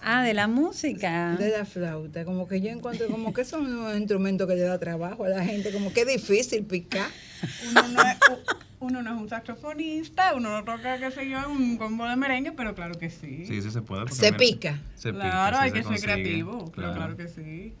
Ah, 0.00 0.22
de 0.22 0.34
la 0.34 0.46
música. 0.46 1.36
De 1.38 1.50
la 1.50 1.64
flauta, 1.64 2.24
como 2.24 2.46
que 2.46 2.60
yo 2.60 2.70
encuentro 2.70 3.08
como 3.08 3.32
que 3.32 3.44
son 3.44 3.66
unos 3.66 3.96
instrumentos 3.96 4.48
que 4.48 4.54
le 4.54 4.62
da 4.62 4.78
trabajo 4.78 5.24
a 5.24 5.28
la 5.28 5.44
gente, 5.44 5.72
como 5.72 5.92
que 5.92 6.02
es 6.02 6.06
difícil 6.06 6.64
picar. 6.64 7.08
Uno 7.70 7.88
no, 7.88 8.02
es, 8.02 8.18
uno 8.80 9.02
no 9.02 9.14
es 9.14 9.20
un 9.20 9.28
saxofonista, 9.28 10.34
uno 10.34 10.50
no 10.50 10.64
toca, 10.64 10.98
qué 10.98 11.10
sé 11.10 11.28
yo, 11.28 11.38
un 11.48 11.76
combo 11.76 12.06
de 12.06 12.16
merengue, 12.16 12.52
pero 12.52 12.74
claro 12.74 12.98
que 12.98 13.10
sí. 13.10 13.46
Sí, 13.46 13.62
sí 13.62 13.70
se 13.70 13.82
puede. 13.82 14.08
Se 14.12 14.26
mira, 14.26 14.36
pica. 14.36 14.78
Se 14.94 15.12
pica, 15.12 15.20
claro, 15.22 15.56
sí 15.56 15.62
hay 15.62 15.70
se 15.70 15.76
que 15.76 15.82
ser 15.84 16.00
creativo, 16.00 16.72
pero 16.74 16.94
claro 16.94 17.16
que 17.16 17.28
sí. 17.28 17.74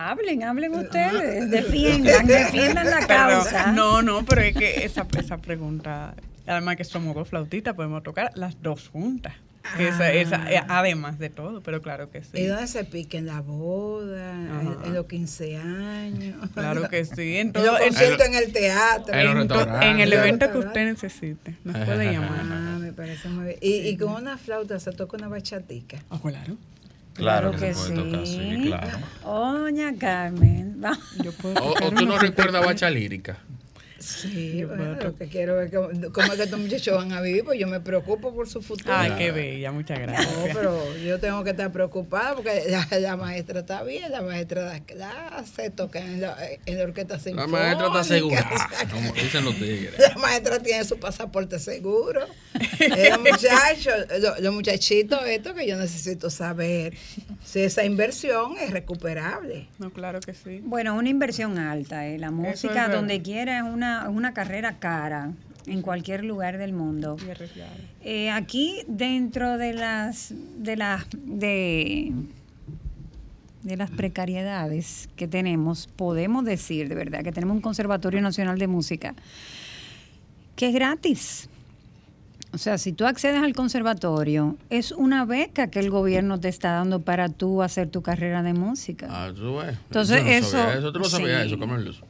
Hablen, 0.00 0.42
hablen 0.44 0.74
ustedes. 0.74 1.50
Defiendan, 1.50 2.26
defiendan 2.26 2.84
la 2.90 2.98
Pero- 3.06 3.08
causa. 3.08 3.72
no, 3.72 4.02
no, 4.02 4.26
pero 4.26 4.42
es 4.42 4.54
que 4.54 4.84
esa, 4.84 5.06
esa 5.18 5.38
pregunta, 5.38 6.14
además 6.46 6.76
que 6.76 6.84
somos 6.84 7.14
dos 7.14 7.28
flautistas, 7.28 7.74
podemos 7.74 8.02
tocar 8.02 8.30
las 8.34 8.60
dos 8.62 8.90
juntas. 8.90 9.32
Que 9.78 9.88
esa- 9.88 10.12
esa- 10.12 10.52
eh, 10.52 10.62
además 10.68 11.18
de 11.18 11.30
todo, 11.30 11.60
pero 11.62 11.80
claro 11.82 12.10
que 12.10 12.18
¿Y 12.18 12.22
sí. 12.24 12.46
dónde 12.46 12.66
se 12.68 12.84
pica? 12.84 13.16
¿En 13.18 13.24
la 13.26 13.40
boda? 13.40 14.32
en- 14.32 14.50
Ajá. 14.68 14.76
¿En 14.86 14.94
los 14.94 15.06
15 15.06 15.56
años? 15.56 16.36
Claro 16.54 16.88
que 16.90 17.04
sí. 17.06 17.36
En 17.38 17.52
todo, 17.52 17.76
en, 17.78 17.88
conciertos 17.88 18.26
en 18.28 18.34
el 18.34 18.52
teatro. 18.52 19.14
En 19.14 19.24
los 19.24 19.42
en 19.42 19.48
to- 19.48 19.54
restaurantes. 19.54 19.90
en 19.90 20.00
el 20.00 20.12
evento 20.12 20.52
que 20.52 20.58
usted 20.58 20.84
necesite, 20.84 21.56
nos 21.64 21.78
puede 21.86 22.04
llamar. 22.12 22.42
Ah, 22.42 22.76
me 22.78 22.92
parece 22.92 23.28
muy 23.30 23.44
bien. 23.46 23.58
Y, 23.62 23.88
y 23.88 23.96
con 23.96 24.12
una 24.12 24.36
flauta 24.36 24.78
se 24.78 24.92
toca 24.92 25.16
una 25.16 25.28
bachatica. 25.28 25.98
Ah, 26.10 26.20
claro. 26.22 26.56
Claro, 27.16 27.50
Claro 27.50 27.52
que, 27.52 27.68
que 27.68 27.74
se 27.74 27.92
puede 27.92 28.10
tocar, 28.10 28.26
sí, 28.26 28.62
claro. 28.66 28.98
Doña 29.24 29.94
Carmen. 29.98 30.80
Yo 31.22 31.32
puedo 31.32 31.62
O, 31.62 31.86
o 31.86 31.90
tú 31.90 32.06
no 32.06 32.18
recuerdas 32.18 32.64
bacha 32.64 32.90
lírica. 32.90 33.38
Sí, 34.06 34.58
Yo 34.58 34.68
bueno, 34.68 34.94
lo 34.94 35.16
que 35.16 35.26
quiero 35.26 35.60
es 35.60 35.72
cómo, 35.72 35.88
cómo 36.12 36.26
es 36.32 36.36
que 36.38 36.42
estos 36.44 36.60
muchachos 36.60 36.96
van 36.96 37.12
a 37.12 37.20
vivir, 37.20 37.44
pues 37.44 37.58
yo 37.58 37.66
me 37.66 37.80
preocupo 37.80 38.32
por 38.34 38.48
su 38.48 38.62
futuro. 38.62 38.94
Ay, 38.94 39.12
qué 39.18 39.32
bella, 39.32 39.72
muchas 39.72 39.98
gracias. 39.98 40.36
No, 40.36 40.44
pero 40.54 40.96
yo 40.98 41.18
tengo 41.18 41.42
que 41.44 41.50
estar 41.50 41.72
preocupada 41.72 42.34
porque 42.36 42.64
la, 42.68 42.86
la 43.00 43.16
maestra 43.16 43.60
está 43.60 43.82
bien, 43.82 44.10
la 44.12 44.22
maestra 44.22 44.62
da 44.64 44.80
clase, 44.80 45.70
toca 45.70 45.98
en 45.98 46.20
la, 46.20 46.36
en 46.66 46.78
la 46.78 46.84
orquesta 46.84 47.14
La 47.14 47.20
sinfónica. 47.20 47.58
maestra 47.58 47.86
está 47.88 48.04
segura, 48.04 48.50
como 48.92 49.12
dicen 49.12 49.44
los 49.44 49.54
tigres. 49.56 49.94
La 49.98 50.14
maestra 50.20 50.58
tiene 50.60 50.84
su 50.84 50.98
pasaporte 50.98 51.58
seguro. 51.58 52.20
Eh, 52.80 53.10
Los 53.10 53.20
muchachos, 53.20 53.94
los, 54.20 54.40
los 54.40 54.54
muchachitos, 54.54 55.20
esto 55.26 55.54
que 55.54 55.66
yo 55.66 55.76
necesito 55.76 56.30
saber 56.30 56.94
si 57.44 57.60
esa 57.60 57.84
inversión 57.84 58.56
es 58.60 58.70
recuperable. 58.70 59.66
No, 59.78 59.90
claro 59.90 60.20
que 60.20 60.34
sí. 60.34 60.60
Bueno, 60.62 60.94
una 60.96 61.08
inversión 61.08 61.58
alta, 61.58 62.06
¿eh? 62.06 62.18
La 62.18 62.30
música 62.30 62.88
donde 62.88 63.22
quiera 63.22 63.58
es 63.58 63.62
una, 63.64 63.95
una 64.08 64.32
carrera 64.34 64.78
cara 64.78 65.32
en 65.66 65.82
cualquier 65.82 66.24
lugar 66.24 66.58
del 66.58 66.72
mundo. 66.72 67.16
Eh, 68.02 68.30
aquí 68.30 68.82
dentro 68.86 69.58
de 69.58 69.74
las 69.74 70.32
de 70.58 70.76
las 70.76 71.06
de, 71.12 72.12
de 73.62 73.76
las 73.76 73.90
precariedades 73.90 75.08
que 75.16 75.26
tenemos, 75.26 75.88
podemos 75.88 76.44
decir 76.44 76.88
de 76.88 76.94
verdad 76.94 77.22
que 77.24 77.32
tenemos 77.32 77.56
un 77.56 77.62
Conservatorio 77.62 78.20
Nacional 78.20 78.58
de 78.58 78.66
Música 78.68 79.14
que 80.54 80.68
es 80.68 80.74
gratis. 80.74 81.48
O 82.52 82.58
sea, 82.58 82.78
si 82.78 82.92
tú 82.94 83.04
accedes 83.04 83.42
al 83.42 83.52
conservatorio, 83.52 84.56
es 84.70 84.90
una 84.92 85.26
beca 85.26 85.66
que 85.66 85.78
el 85.80 85.90
gobierno 85.90 86.40
te 86.40 86.48
está 86.48 86.70
dando 86.72 87.02
para 87.02 87.28
tú 87.28 87.62
hacer 87.62 87.90
tu 87.90 88.00
carrera 88.00 88.42
de 88.42 88.54
música. 88.54 89.08
Ah, 89.10 89.30
tú 89.34 89.56
ves. 89.56 89.76
Entonces, 89.88 90.22
no 90.22 90.30
eso- 90.30 90.50
sabía 90.52 90.78
eso. 90.78 90.92
Tú 90.92 90.98
no 91.00 91.04
sabías 91.04 91.42
sí. 91.42 91.48
eso, 91.48 91.58
Carlos. 91.58 92.02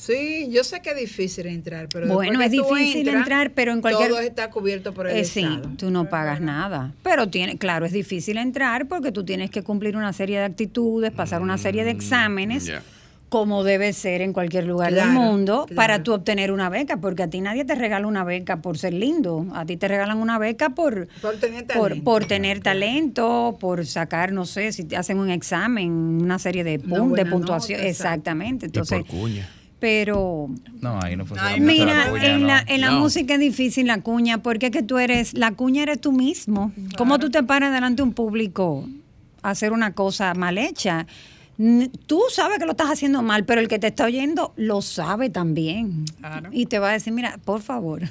Sí, 0.00 0.48
yo 0.52 0.62
sé 0.62 0.80
que 0.80 0.90
es 0.90 0.96
difícil 0.96 1.46
entrar, 1.46 1.88
pero 1.92 2.06
Bueno, 2.06 2.40
es 2.40 2.52
difícil 2.52 2.98
entras, 3.08 3.16
entrar, 3.16 3.50
pero 3.50 3.72
en 3.72 3.80
cualquier- 3.80 4.10
Todo 4.10 4.20
está 4.20 4.48
cubierto 4.48 4.94
por 4.94 5.08
el 5.08 5.16
Eh, 5.16 5.24
sí, 5.24 5.40
Estado. 5.40 5.70
tú 5.76 5.90
no 5.90 6.08
pagas 6.08 6.40
nada. 6.40 6.92
Pero 7.02 7.28
tiene, 7.28 7.58
claro, 7.58 7.84
es 7.84 7.92
difícil 7.92 8.38
entrar 8.38 8.86
porque 8.86 9.10
tú 9.10 9.24
tienes 9.24 9.50
que 9.50 9.64
cumplir 9.64 9.96
una 9.96 10.12
serie 10.12 10.38
de 10.38 10.44
actitudes, 10.44 11.10
pasar 11.10 11.42
una 11.42 11.58
serie 11.58 11.82
de 11.82 11.90
exámenes, 11.90 12.66
ya. 12.66 12.80
como 13.28 13.64
debe 13.64 13.92
ser 13.92 14.22
en 14.22 14.32
cualquier 14.32 14.66
lugar 14.66 14.94
del 14.94 15.08
mundo, 15.08 15.64
claro. 15.66 15.74
para 15.76 16.02
tú 16.04 16.14
obtener 16.14 16.52
una 16.52 16.68
beca, 16.70 16.98
porque 16.98 17.24
a 17.24 17.28
ti 17.28 17.40
nadie 17.40 17.64
te 17.64 17.74
regala 17.74 18.06
una 18.06 18.22
beca 18.22 18.62
por 18.62 18.78
ser 18.78 18.94
lindo, 18.94 19.46
a 19.52 19.66
ti 19.66 19.76
te 19.76 19.88
regalan 19.88 20.18
una 20.18 20.38
beca 20.38 20.70
por, 20.70 21.08
Por 21.20 21.36
tener 21.38 21.66
por, 21.66 21.76
talento. 21.88 22.04
por 22.04 22.24
tener 22.24 22.60
talento, 22.60 23.56
por 23.58 23.84
sacar, 23.84 24.30
no 24.32 24.46
sé, 24.46 24.70
si 24.70 24.84
te 24.84 24.96
hacen 24.96 25.18
un 25.18 25.28
examen, 25.30 25.90
una 25.90 26.38
serie 26.38 26.62
de, 26.62 26.80
pun- 26.80 27.16
de 27.16 27.26
puntuación, 27.26 27.80
exactamente. 27.80 28.66
Y 28.66 28.68
por 28.70 28.82
Entonces, 28.84 29.04
cuña. 29.10 29.48
Pero 29.80 30.48
No, 30.80 30.98
ahí 31.02 31.16
no 31.16 31.24
funciona. 31.26 31.52
Ay, 31.54 31.60
Mira, 31.60 32.06
la 32.06 32.10
cuña, 32.10 32.26
en, 32.26 32.40
no. 32.42 32.46
la, 32.48 32.64
en 32.66 32.80
la 32.80 32.90
No. 32.90 33.00
música 33.00 33.34
es 33.34 33.40
difícil 33.40 33.86
la 33.86 34.00
cuña, 34.00 34.38
porque 34.42 34.66
es 34.66 34.72
que 34.72 34.82
tú 34.82 34.98
eres, 34.98 35.34
la 35.34 35.52
cuña 35.52 35.82
eres 35.84 36.00
tú 36.00 36.12
mismo. 36.12 36.72
¿Cómo 36.96 37.18
tú 37.18 37.30
te 37.30 37.42
paras 37.42 37.72
delante 37.72 37.96
de 38.02 38.02
un 38.08 38.12
público 38.14 38.88
a 39.42 39.50
hacer 39.50 39.72
una 39.72 39.94
cosa 39.94 40.34
mal 40.34 40.58
hecha? 40.58 41.06
Tú 42.06 42.20
sabes 42.30 42.58
que 42.58 42.64
lo 42.66 42.70
estás 42.72 42.88
haciendo 42.90 43.20
mal, 43.22 43.44
pero 43.44 43.60
el 43.60 43.66
que 43.68 43.78
te 43.80 43.88
está 43.88 44.04
oyendo 44.04 44.52
lo 44.56 44.80
sabe 44.80 45.28
también. 45.28 46.04
Claro. 46.18 46.50
Y 46.52 46.66
te 46.66 46.78
va 46.78 46.90
a 46.90 46.92
decir, 46.92 47.12
mira, 47.12 47.38
por 47.44 47.62
favor, 47.62 48.02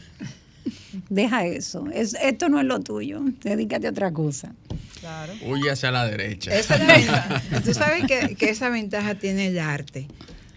deja 1.09 1.45
eso. 1.45 1.85
Es, 1.93 2.13
esto 2.21 2.49
no 2.49 2.59
es 2.59 2.65
lo 2.65 2.79
tuyo. 2.81 3.21
Dedícate 3.43 3.87
a 3.87 3.91
otra 3.91 4.11
cosa. 4.11 4.53
Claro. 4.99 5.31
Huye 5.45 5.71
hacia 5.71 5.91
la 5.91 6.05
derecha. 6.05 6.53
Esa 6.53 6.75
es 6.75 6.87
la 6.87 6.93
ventaja. 6.97 7.61
Tú 7.63 7.73
sabes 7.73 8.05
que, 8.05 8.35
que 8.35 8.49
esa 8.49 8.69
ventaja 8.69 9.15
tiene 9.15 9.47
el 9.47 9.59
arte. 9.59 10.07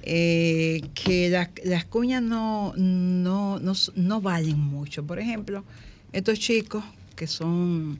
Eh, 0.03 0.83
que 0.95 1.29
las, 1.31 1.49
las 1.65 1.85
cuñas 1.85 2.23
no, 2.23 2.73
no, 2.77 3.59
no, 3.59 3.73
no 3.95 4.21
valen 4.21 4.59
mucho. 4.59 5.05
Por 5.05 5.19
ejemplo, 5.19 5.65
estos 6.13 6.39
chicos 6.39 6.85
que 7.17 7.27
son 7.27 7.99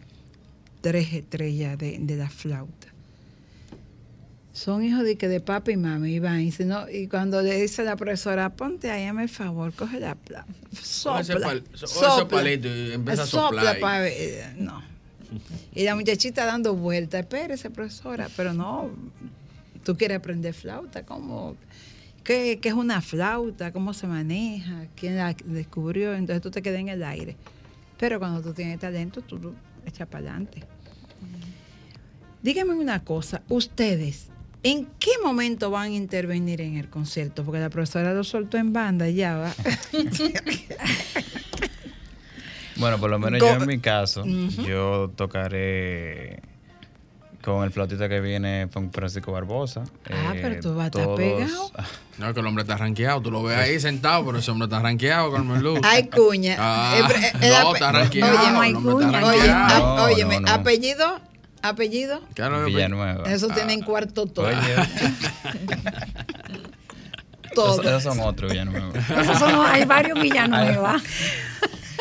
tres 0.81 1.13
estrellas 1.13 1.77
de, 1.79 1.99
de 1.99 2.17
la 2.17 2.31
flauta. 2.31 2.89
son 4.53 4.83
hijos 4.85 5.05
de 5.05 5.17
que 5.17 5.29
de 5.29 5.41
papi 5.41 5.73
y 5.73 5.77
mami 5.77 6.15
y 6.15 6.19
van 6.19 6.41
y, 6.41 7.07
cuando 7.09 7.41
le 7.43 7.61
dice 7.61 7.85
la 7.85 7.97
profesora 7.97 8.51
ponte 8.51 8.91
ahí 8.91 9.05
hazme 9.07 9.23
el 9.25 9.29
favor 9.29 9.73
coge 9.73 10.01
la 10.01 10.15
pla- 10.17 10.45
sopla, 10.83 11.21
ese 11.21 11.35
pal- 11.37 11.63
o 11.73 11.75
ese 11.77 11.87
sopla. 11.87 12.27
palito 12.39 12.69
y 12.69 12.93
empieza 12.93 13.23
a 13.23 13.27
Sopla 13.27 13.63
soplar 13.75 14.01
ver, 14.03 14.13
eh, 14.17 14.55
no 14.59 14.83
y 15.75 15.85
la 15.85 15.95
muchachita 15.95 16.45
dando 16.45 16.75
vueltas 16.75 17.21
espérese 17.21 17.71
profesora 17.71 18.29
pero 18.37 18.53
no 18.53 18.91
tú 19.85 19.97
quieres 19.97 20.19
aprender 20.19 20.53
flauta 20.53 21.05
cómo 21.05 21.55
¿Qué, 22.25 22.59
qué 22.61 22.69
es 22.69 22.75
una 22.75 23.01
flauta? 23.01 23.73
¿Cómo 23.73 23.95
se 23.95 24.07
maneja? 24.07 24.87
¿Quién 24.95 25.17
la 25.17 25.35
descubrió? 25.45 26.15
Entonces 26.15 26.43
tú 26.43 26.51
te 26.51 26.63
quedas 26.63 26.81
en 26.81 26.89
el 26.89 27.03
aire. 27.03 27.37
Pero 27.99 28.19
cuando 28.19 28.41
tú 28.43 28.53
tienes 28.55 28.79
talento, 28.79 29.21
tú 29.23 29.39
lo 29.39 29.55
echas 29.87 30.07
para 30.09 30.25
adelante. 30.31 30.63
Díganme 32.43 32.75
una 32.75 33.05
cosa, 33.05 33.43
ustedes, 33.51 34.29
¿en 34.63 34.87
qué 34.99 35.11
momento 35.23 35.71
van 35.71 35.93
a 35.93 35.95
intervenir 35.95 36.61
en 36.63 36.77
el 36.79 36.89
concierto? 36.89 37.45
Porque 37.45 37.61
la 37.61 37.69
profesora 37.69 38.15
lo 38.15 38.25
soltó 38.25 38.57
en 38.57 38.73
banda 38.73 39.09
y 39.09 39.15
ya 39.17 39.37
va. 39.37 39.55
Bueno, 42.77 42.99
por 42.99 43.11
lo 43.11 43.19
menos 43.19 43.41
Go- 43.41 43.47
yo 43.49 43.57
en 43.57 43.67
mi 43.67 43.79
caso, 43.79 44.25
yo 44.65 45.13
tocaré 45.15 46.41
con 47.43 47.65
el 47.65 47.71
flautista 47.71 48.09
que 48.09 48.21
viene 48.21 48.69
Fran- 48.69 48.91
Francisco 48.93 49.33
Barbosa. 49.33 49.83
Ah, 50.11 50.33
Eh, 50.35 50.41
pero 50.43 50.61
tú 50.61 50.75
vas 50.75 50.85
a 50.85 50.87
estar 50.89 51.05
todos- 51.05 51.17
pegado. 51.19 51.71
No, 52.19 52.35
que 52.35 52.41
el 52.41 52.47
hombre 52.47 52.63
está 52.65 52.77
ranqueado. 52.77 53.23
Tú 53.23 53.31
lo 53.31 53.43
ves 53.43 53.57
ahí 53.57 53.81
sentado, 53.81 54.27
pero 54.27 54.39
ese 54.41 54.51
hombre 54.51 54.67
está 54.67 54.79
ranqueado, 54.81 55.33
Carmen 55.33 55.63
Luz. 55.63 55.81
Hay 55.83 56.07
cuña. 56.11 56.57
Ah, 56.59 56.95
Eh, 56.99 57.33
eh, 57.41 57.53
no, 57.63 57.75
está 57.75 57.93
ranqueado. 57.93 58.39
Oye, 58.39 58.51
no 58.53 58.61
hay 58.61 58.73
cuña. 58.75 59.25
Oye, 59.25 59.51
a- 59.51 59.69
No, 59.79 59.95
óyeme, 60.05 60.35
no, 60.41 60.47
no. 60.49 60.53
apellido, 60.53 61.19
apellido. 61.63 62.21
Claro, 62.35 62.67
Villanueva. 62.67 63.25
Eso 63.33 63.49
Ah. 63.51 63.55
tienen 63.55 63.81
cuarto 63.81 64.27
todo. 64.27 64.49
Oye, 64.49 64.57
todo. 67.55 67.73
esos, 67.81 67.87
esos 67.87 68.03
son 68.03 68.21
otros 68.21 68.53
Villanueva. 68.53 68.91
Esos 68.99 69.39
son- 69.39 69.65
hay 69.67 69.85
varios 69.87 70.21
Villanueva. 70.21 71.01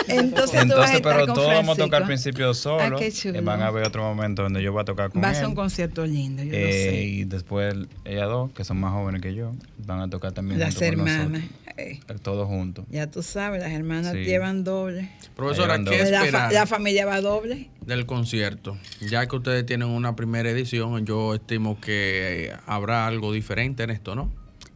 Entonces, 0.09 0.51
tú 0.51 0.53
vas 0.53 0.53
a 0.53 0.61
Entonces, 0.61 0.95
estar 0.97 1.13
pero 1.13 1.25
con 1.27 1.35
todos 1.35 1.47
vamos 1.53 1.77
a 1.79 1.83
tocar 1.83 2.01
al 2.01 2.07
principio 2.07 2.53
solo. 2.53 2.95
Ah, 2.97 2.99
qué 2.99 3.11
chulo. 3.11 3.41
van 3.43 3.61
a 3.61 3.71
ver 3.71 3.85
otro 3.85 4.03
momento 4.03 4.43
donde 4.43 4.61
yo 4.63 4.71
voy 4.71 4.81
a 4.81 4.85
tocar 4.85 5.11
con 5.11 5.23
Va 5.23 5.29
a 5.29 5.33
ser 5.35 5.45
un 5.47 5.55
concierto 5.55 6.05
lindo, 6.05 6.43
yo 6.43 6.51
lo 6.51 6.57
Eh, 6.57 6.71
sé. 6.71 7.03
y 7.03 7.23
después 7.25 7.75
ellas 8.05 8.27
dos, 8.27 8.51
que 8.51 8.63
son 8.63 8.79
más 8.79 8.91
jóvenes 8.91 9.21
que 9.21 9.33
yo, 9.35 9.51
van 9.85 10.01
a 10.01 10.09
tocar 10.09 10.31
también 10.31 10.59
Las 10.59 10.75
junto 10.75 10.79
con 10.79 11.07
hermanas. 11.09 11.29
nosotros. 11.29 11.43
Eh, 11.77 11.99
Eh, 12.09 12.15
Todos 12.21 12.45
juntos. 12.47 12.83
ya 12.89 13.07
tú 13.09 13.23
sabes, 13.23 13.61
las 13.61 13.71
hermanas 13.71 14.11
Sí. 14.11 14.19
llevan 14.25 14.65
doble. 14.65 15.09
Profesora, 15.35 15.77
¿qué 15.83 15.99
dos. 15.99 16.09
La, 16.11 16.25
fa- 16.25 16.51
la 16.51 16.65
familia 16.67 17.05
va 17.05 17.21
doble. 17.21 17.69
del 17.85 18.05
concierto? 18.05 18.77
Ya 19.09 19.25
que 19.27 19.35
ustedes 19.37 19.65
tienen 19.65 19.87
una 19.87 20.15
primera 20.15 20.49
edición, 20.49 21.05
yo 21.05 21.33
estimo 21.35 21.79
que 21.79 22.51
habrá 22.67 23.07
algo 23.07 23.31
diferente 23.31 23.83
en 23.83 23.91
esto, 23.91 24.13
¿no? 24.13 24.29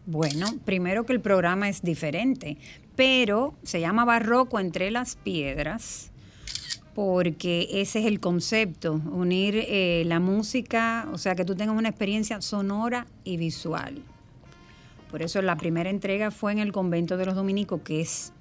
Bueno, 0.05 0.47
primero 0.65 1.05
que 1.05 1.13
el 1.13 1.21
programa 1.21 1.69
es 1.69 1.81
diferente, 1.81 2.57
pero 2.95 3.53
se 3.63 3.79
llama 3.79 4.05
Barroco 4.05 4.59
entre 4.59 4.91
las 4.91 5.15
piedras 5.15 6.11
porque 6.93 7.67
ese 7.71 7.99
es 7.99 8.05
el 8.05 8.19
concepto, 8.19 9.01
unir 9.11 9.55
eh, 9.55 10.03
la 10.05 10.19
música, 10.19 11.07
o 11.11 11.17
sea, 11.17 11.35
que 11.35 11.45
tú 11.45 11.55
tengas 11.55 11.75
una 11.75 11.89
experiencia 11.89 12.39
sonora 12.41 13.07
y 13.23 13.37
visual. 13.37 14.03
Por 15.09 15.21
eso 15.21 15.41
la 15.41 15.55
primera 15.55 15.89
entrega 15.89 16.31
fue 16.31 16.51
en 16.51 16.59
el 16.59 16.71
convento 16.71 17.17
de 17.17 17.25
los 17.25 17.35
dominicos, 17.35 17.81
que 17.81 18.01
es 18.01 18.33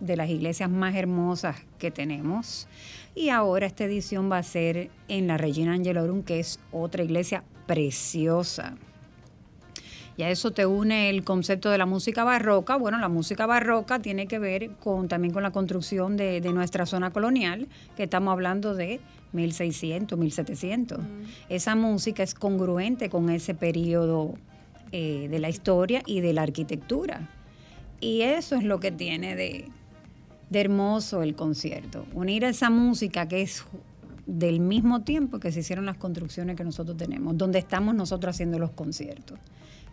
de 0.00 0.16
las 0.16 0.30
iglesias 0.30 0.70
más 0.70 0.94
hermosas 0.94 1.56
que 1.78 1.90
tenemos. 1.90 2.68
Y 3.14 3.28
ahora 3.28 3.66
esta 3.66 3.84
edición 3.84 4.30
va 4.30 4.38
a 4.38 4.42
ser 4.42 4.90
en 5.08 5.26
la 5.26 5.36
Regina 5.36 5.74
Angelorum, 5.74 6.22
que 6.22 6.40
es 6.40 6.58
otra 6.72 7.02
iglesia 7.02 7.44
preciosa. 7.66 8.76
Y 10.20 10.22
a 10.22 10.28
eso 10.28 10.50
te 10.50 10.66
une 10.66 11.08
el 11.08 11.24
concepto 11.24 11.70
de 11.70 11.78
la 11.78 11.86
música 11.86 12.24
barroca. 12.24 12.76
Bueno, 12.76 12.98
la 12.98 13.08
música 13.08 13.46
barroca 13.46 14.00
tiene 14.00 14.26
que 14.26 14.38
ver 14.38 14.72
con 14.72 15.08
también 15.08 15.32
con 15.32 15.42
la 15.42 15.50
construcción 15.50 16.18
de, 16.18 16.42
de 16.42 16.52
nuestra 16.52 16.84
zona 16.84 17.10
colonial, 17.10 17.68
que 17.96 18.02
estamos 18.02 18.30
hablando 18.30 18.74
de 18.74 19.00
1600, 19.32 20.18
1700. 20.18 20.98
Esa 21.48 21.74
música 21.74 22.22
es 22.22 22.34
congruente 22.34 23.08
con 23.08 23.30
ese 23.30 23.54
periodo 23.54 24.34
eh, 24.92 25.28
de 25.30 25.38
la 25.38 25.48
historia 25.48 26.02
y 26.04 26.20
de 26.20 26.34
la 26.34 26.42
arquitectura. 26.42 27.30
Y 27.98 28.20
eso 28.20 28.56
es 28.56 28.62
lo 28.62 28.78
que 28.78 28.92
tiene 28.92 29.34
de, 29.36 29.70
de 30.50 30.60
hermoso 30.60 31.22
el 31.22 31.34
concierto. 31.34 32.04
Unir 32.12 32.44
esa 32.44 32.68
música 32.68 33.26
que 33.26 33.40
es 33.40 33.64
del 34.26 34.60
mismo 34.60 35.00
tiempo 35.00 35.40
que 35.40 35.50
se 35.50 35.60
hicieron 35.60 35.86
las 35.86 35.96
construcciones 35.96 36.56
que 36.56 36.64
nosotros 36.64 36.98
tenemos, 36.98 37.38
donde 37.38 37.58
estamos 37.58 37.94
nosotros 37.94 38.36
haciendo 38.36 38.58
los 38.58 38.72
conciertos. 38.72 39.38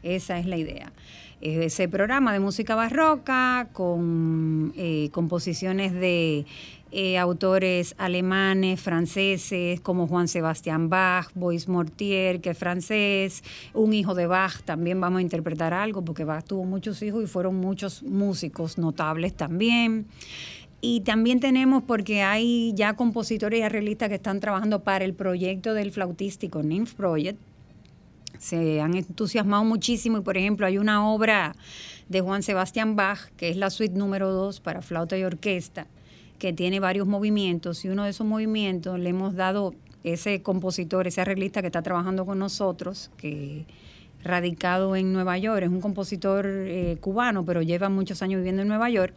Esa 0.04 0.40
es 0.40 0.46
la 0.46 0.58
idea. 0.58 0.92
Ese 1.40 1.88
programa 1.88 2.34
de 2.34 2.40
música 2.40 2.74
barroca 2.74 3.70
con 3.72 4.74
eh, 4.76 5.10
composiciones 5.12 5.94
de 5.94 6.46
eh, 6.92 7.18
autores 7.18 7.94
alemanes, 7.98 8.82
franceses, 8.82 9.80
como 9.82 10.08
Juan 10.08 10.28
Sebastián 10.28 10.90
Bach, 10.90 11.30
Bois 11.36 11.68
Mortier, 11.68 12.42
que 12.42 12.52
es 12.52 12.58
francés, 12.58 13.44
un 13.74 13.94
hijo 13.94 14.16
de 14.16 14.26
Bach, 14.26 14.64
también 14.64 15.00
vamos 15.00 15.20
a 15.20 15.22
interpretar 15.22 15.74
algo, 15.74 16.04
porque 16.04 16.24
Bach 16.24 16.44
tuvo 16.44 16.64
muchos 16.64 17.04
hijos 17.04 17.24
y 17.24 17.28
fueron 17.28 17.56
muchos 17.56 18.02
músicos 18.04 18.78
notables 18.78 19.36
también. 19.36 20.08
Y 20.80 21.02
también 21.02 21.40
tenemos, 21.40 21.84
porque 21.84 22.22
hay 22.22 22.74
ya 22.74 22.96
compositores 22.96 23.60
y 23.60 23.64
arreglistas 23.64 24.10
que 24.10 24.16
están 24.16 24.40
trabajando 24.40 24.84
para 24.84 25.06
el 25.06 25.14
proyecto 25.14 25.74
del 25.74 25.92
flautístico 25.92 26.64
NIMF 26.64 26.94
Project, 26.94 27.40
se 28.39 28.82
han 28.82 28.95
entusiasmado 28.95 29.63
muchísimo 29.63 30.17
y 30.17 30.21
por 30.21 30.38
ejemplo 30.38 30.65
hay 30.65 30.78
una 30.78 31.10
obra 31.10 31.56
de 32.10 32.21
Juan 32.21 32.43
Sebastián 32.43 32.95
Bach 32.95 33.30
que 33.38 33.50
es 33.50 33.58
la 33.58 33.69
suite 33.69 33.97
número 33.97 34.32
2 34.32 34.60
para 34.62 34.82
flauta 34.82 35.17
y 35.17 35.23
orquesta 35.23 35.88
que 36.39 36.54
tiene 36.54 36.80
varios 36.80 37.08
movimientos 37.08 37.84
y 37.86 37.89
uno 37.89 38.04
de 38.04 38.12
esos 38.12 38.28
movimientos 38.28 39.00
le 39.00 39.10
hemos 39.10 39.36
dado 39.36 39.73
ese 40.04 40.41
compositor, 40.41 41.08
ese 41.08 41.21
arreglista 41.21 41.62
que 41.62 41.67
está 41.67 41.82
trabajando 41.82 42.26
con 42.26 42.39
nosotros, 42.39 43.12
que 43.17 43.65
radicado 44.23 44.95
en 44.95 45.13
Nueva 45.13 45.38
York, 45.38 45.63
es 45.63 45.69
un 45.69 45.82
compositor 45.82 46.45
eh, 46.47 46.97
cubano, 47.02 47.45
pero 47.45 47.62
lleva 47.62 47.89
muchos 47.89 48.21
años 48.21 48.39
viviendo 48.39 48.62
en 48.62 48.67
Nueva 48.67 48.89
York, 48.89 49.13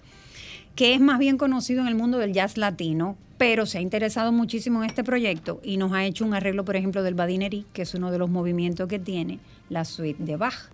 que 0.75 0.95
es 0.95 1.01
más 1.01 1.19
bien 1.19 1.37
conocido 1.37 1.81
en 1.83 1.89
el 1.89 1.95
mundo 1.95 2.19
del 2.19 2.33
jazz 2.33 2.57
latino, 2.57 3.17
pero 3.41 3.65
se 3.65 3.79
ha 3.79 3.81
interesado 3.81 4.33
muchísimo 4.33 4.85
en 4.85 4.91
este 4.91 5.03
proyecto 5.03 5.63
y 5.65 5.79
nos 5.79 5.95
ha 5.95 6.05
hecho 6.05 6.27
un 6.27 6.35
arreglo, 6.35 6.63
por 6.67 6.77
ejemplo, 6.77 7.03
del 7.03 7.15
Badinerí, 7.15 7.65
que 7.73 7.81
es 7.81 7.95
uno 7.95 8.11
de 8.11 8.19
los 8.19 8.29
movimientos 8.29 8.87
que 8.87 8.99
tiene 8.99 9.39
la 9.71 9.87
suite 9.87 10.23
de 10.23 10.37
Bach. 10.37 10.69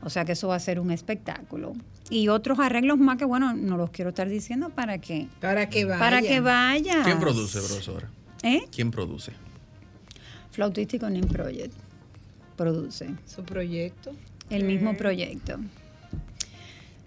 O 0.00 0.08
sea 0.08 0.24
que 0.24 0.32
eso 0.32 0.46
va 0.46 0.54
a 0.54 0.60
ser 0.60 0.78
un 0.78 0.92
espectáculo. 0.92 1.72
Y 2.08 2.28
otros 2.28 2.60
arreglos 2.60 2.98
más 2.98 3.16
que, 3.16 3.24
bueno, 3.24 3.54
no 3.54 3.76
los 3.76 3.90
quiero 3.90 4.10
estar 4.10 4.28
diciendo 4.28 4.70
para 4.70 4.98
que... 4.98 5.26
Para 5.40 5.68
que 5.68 5.84
vaya. 5.84 5.98
Para 5.98 6.22
que 6.22 6.38
vaya. 6.38 7.02
¿Quién 7.02 7.18
produce, 7.18 7.58
profesora? 7.58 8.08
¿Eh? 8.44 8.60
¿Quién 8.70 8.92
produce? 8.92 9.32
Flautístico 10.52 11.10
Nim 11.10 11.26
Project 11.26 11.74
produce. 12.54 13.08
Su 13.26 13.42
proyecto. 13.42 14.12
El 14.48 14.62
mismo 14.62 14.96
proyecto. 14.96 15.58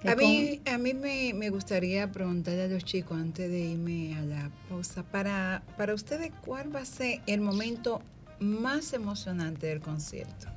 A 0.05 0.15
mí, 0.15 0.61
a 0.65 0.77
mí 0.77 0.93
me, 0.93 1.33
me 1.33 1.49
gustaría 1.49 2.11
preguntarle 2.11 2.63
a 2.63 2.67
los 2.67 2.83
chicos 2.83 3.17
antes 3.17 3.49
de 3.49 3.59
irme 3.59 4.15
a 4.15 4.21
la 4.21 4.51
pausa, 4.67 5.03
para, 5.03 5.63
para 5.77 5.93
ustedes, 5.93 6.31
¿cuál 6.41 6.75
va 6.75 6.81
a 6.81 6.85
ser 6.85 7.21
el 7.25 7.39
momento 7.39 8.01
más 8.39 8.91
emocionante 8.93 9.67
del 9.67 9.79
concierto? 9.79 10.47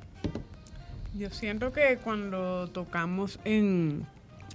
Yo 1.17 1.31
siento 1.31 1.73
que 1.73 1.99
cuando 2.03 2.69
tocamos 2.69 3.39
en 3.45 4.05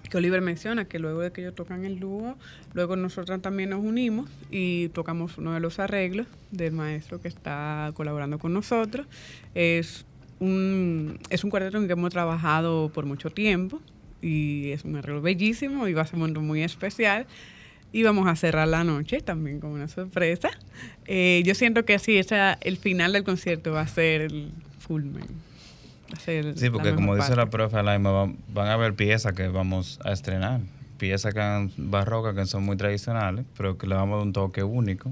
que 0.10 0.18
Oliver 0.18 0.42
menciona 0.42 0.86
que 0.86 1.00
luego 1.00 1.22
de 1.22 1.32
que 1.32 1.42
ellos 1.42 1.56
tocan 1.56 1.86
el 1.86 2.00
dúo, 2.00 2.36
luego 2.74 2.98
nosotras 2.98 3.42
también 3.42 3.70
nos 3.70 3.80
unimos 3.80 4.30
y 4.52 4.90
tocamos 4.90 5.38
uno 5.38 5.54
de 5.54 5.62
los 5.62 5.80
arreglos 5.80 6.28
del 6.52 6.74
maestro 6.74 7.22
que 7.22 7.30
está 7.30 7.92
colaborando 7.94 8.38
con 8.38 8.52
nosotros. 8.54 9.08
Es 9.56 10.06
un, 10.42 11.18
es 11.30 11.46
un 11.46 11.50
cuarteto 11.50 11.78
en 11.78 11.88
que 11.88 11.94
hemos 11.94 12.12
trabajado 12.12 12.90
por 12.90 13.06
mucho 13.06 13.30
tiempo 13.30 13.80
y 14.22 14.72
es 14.72 14.84
un 14.86 14.96
arreglo 14.96 15.22
bellísimo 15.22 15.88
y 15.88 15.94
va 15.94 16.04
a 16.04 16.06
ser 16.06 16.16
un 16.16 16.22
momento 16.22 16.42
muy 16.42 16.64
especial. 16.64 17.26
Y 17.94 18.04
vamos 18.04 18.28
a 18.28 18.36
cerrar 18.38 18.68
la 18.70 18.84
noche 18.86 19.20
también 19.20 19.60
con 19.60 19.72
una 19.72 19.88
sorpresa. 19.90 20.50
Eh, 21.08 21.44
yo 21.46 21.54
siento 21.56 21.84
que 21.84 22.00
sí, 22.00 22.18
esa, 22.18 22.54
el 22.62 22.78
final 22.78 23.12
del 23.12 23.24
concierto 23.26 23.74
va 23.74 23.82
a 23.82 23.88
ser 23.88 24.22
el 24.22 24.52
fulmen. 24.80 25.26
Va 26.14 26.18
a 26.18 26.20
ser 26.20 26.58
Sí, 26.58 26.70
porque 26.70 26.94
como 26.94 27.16
dice 27.16 27.36
la 27.36 27.50
profe 27.50 27.78
Alaima, 27.78 28.12
van, 28.12 28.38
van 28.54 28.68
a 28.68 28.74
haber 28.74 28.94
piezas 28.94 29.34
que 29.34 29.48
vamos 29.50 30.00
a 30.06 30.14
estrenar. 30.14 30.62
Piezas 30.98 31.34
que 31.34 31.42
han- 31.42 31.72
barrocas 31.76 32.34
que 32.36 32.46
son 32.46 32.64
muy 32.64 32.78
tradicionales, 32.78 33.44
pero 33.58 33.78
que 33.78 33.88
le 33.88 33.96
vamos 33.96 34.14
a 34.14 34.18
dar 34.20 34.26
un 34.28 34.34
toque 34.34 34.64
único. 34.64 35.12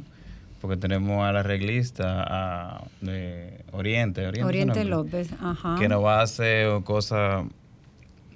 Porque 0.62 0.78
tenemos 0.78 1.26
a 1.26 1.32
la 1.34 1.40
arreglista 1.42 2.24
a, 2.28 2.84
de 3.02 3.62
Oriente, 3.72 4.26
Oriente, 4.28 4.44
Oriente. 4.48 4.86
López, 4.86 5.30
ajá. 5.42 5.76
que 5.80 5.88
nos 5.90 6.04
va 6.04 6.20
a 6.20 6.24
hacer 6.24 6.82
cosas 6.84 7.46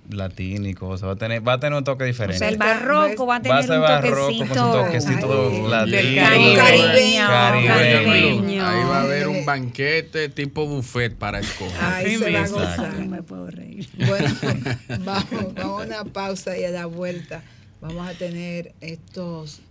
latino 0.09 0.67
y 0.67 0.73
cosas. 0.73 1.07
Va 1.07 1.13
a 1.13 1.15
tener, 1.15 1.47
va 1.47 1.53
a 1.53 1.59
tener 1.59 1.77
un 1.77 1.83
toque 1.83 2.03
O 2.03 2.07
diferente. 2.07 2.39
sea, 2.39 2.49
el 2.49 2.57
barroco 2.57 3.25
va 3.25 3.37
a 3.37 3.39
Va 3.39 3.57
a 3.57 3.61
tener 3.61 3.63
ser 3.65 3.75
un 3.77 3.81
barroco 3.81 4.37
con 4.37 4.47
su 4.47 4.53
toquecito. 4.53 5.27
toquecito 5.27 5.51
Ay, 5.51 5.69
latino. 5.69 6.23
Caribeño, 6.23 7.27
Caribe. 7.27 7.67
caribeño. 7.67 8.67
Ahí 8.67 8.83
va 8.83 8.97
a 8.97 9.01
haber 9.03 9.27
un 9.27 9.45
banquete 9.45 10.29
tipo 10.29 10.65
buffet 10.67 11.15
para 11.15 11.39
escoger. 11.39 11.77
Ahí 11.83 12.17
se 12.17 12.31
va 12.31 12.43
a 12.43 12.47
gozar. 12.47 12.93
No 12.99 13.05
me 13.07 13.23
puedo 13.23 13.49
reír. 13.49 13.87
Bueno, 14.07 14.29
vamos, 14.99 15.53
vamos 15.55 15.81
a 15.81 15.85
una 15.85 16.03
pausa 16.05 16.57
y 16.57 16.63
a 16.65 16.71
la 16.71 16.85
vuelta 16.85 17.41
vamos 17.81 18.07
a 18.07 18.13
tener 18.13 18.73
estos. 18.81 19.61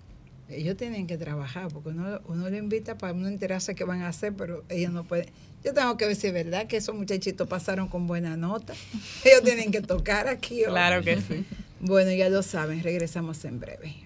Ellos 0.54 0.76
tienen 0.76 1.06
que 1.06 1.16
trabajar 1.16 1.68
porque 1.68 1.90
uno, 1.90 2.20
uno 2.26 2.48
lo 2.48 2.56
invita 2.56 2.98
para 2.98 3.12
uno 3.12 3.28
enterarse 3.28 3.74
qué 3.74 3.84
van 3.84 4.02
a 4.02 4.08
hacer, 4.08 4.34
pero 4.34 4.64
ellos 4.68 4.92
no 4.92 5.04
pueden. 5.04 5.26
Yo 5.64 5.72
tengo 5.72 5.96
que 5.96 6.06
ver 6.06 6.16
si 6.16 6.26
es 6.26 6.32
verdad 6.32 6.66
que 6.66 6.76
esos 6.76 6.94
muchachitos 6.94 7.48
pasaron 7.48 7.88
con 7.88 8.06
buena 8.06 8.36
nota. 8.36 8.74
Ellos 9.24 9.42
tienen 9.44 9.70
que 9.70 9.80
tocar 9.80 10.26
aquí. 10.26 10.64
hoy. 10.64 10.70
Claro 10.70 11.02
que 11.02 11.20
sí. 11.20 11.44
Bueno, 11.84 12.12
ya 12.12 12.28
lo 12.28 12.44
saben, 12.44 12.80
regresamos 12.80 13.44
en 13.44 13.58
breve. 13.58 13.96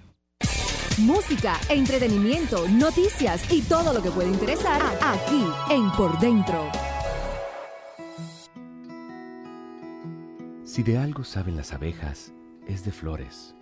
Música, 0.96 1.60
entretenimiento, 1.68 2.66
noticias 2.68 3.52
y 3.52 3.60
todo 3.60 3.92
lo 3.92 4.02
que 4.02 4.10
puede 4.10 4.30
interesar 4.30 4.80
aquí 5.02 5.44
en 5.68 5.90
Por 5.92 6.18
Dentro. 6.18 6.70
Si 10.64 10.82
de 10.82 10.96
algo 10.96 11.22
saben 11.22 11.54
las 11.54 11.74
abejas, 11.74 12.32
es 12.66 12.82
de 12.82 12.92
flores. 12.92 13.54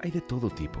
Hay 0.00 0.12
de 0.12 0.20
todo 0.20 0.48
tipo 0.48 0.80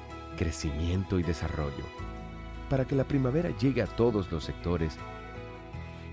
crecimiento 0.37 1.19
y 1.19 1.23
desarrollo. 1.23 1.85
Para 2.69 2.85
que 2.85 2.95
la 2.95 3.03
primavera 3.03 3.49
llegue 3.57 3.81
a 3.81 3.87
todos 3.87 4.31
los 4.31 4.43
sectores 4.43 4.97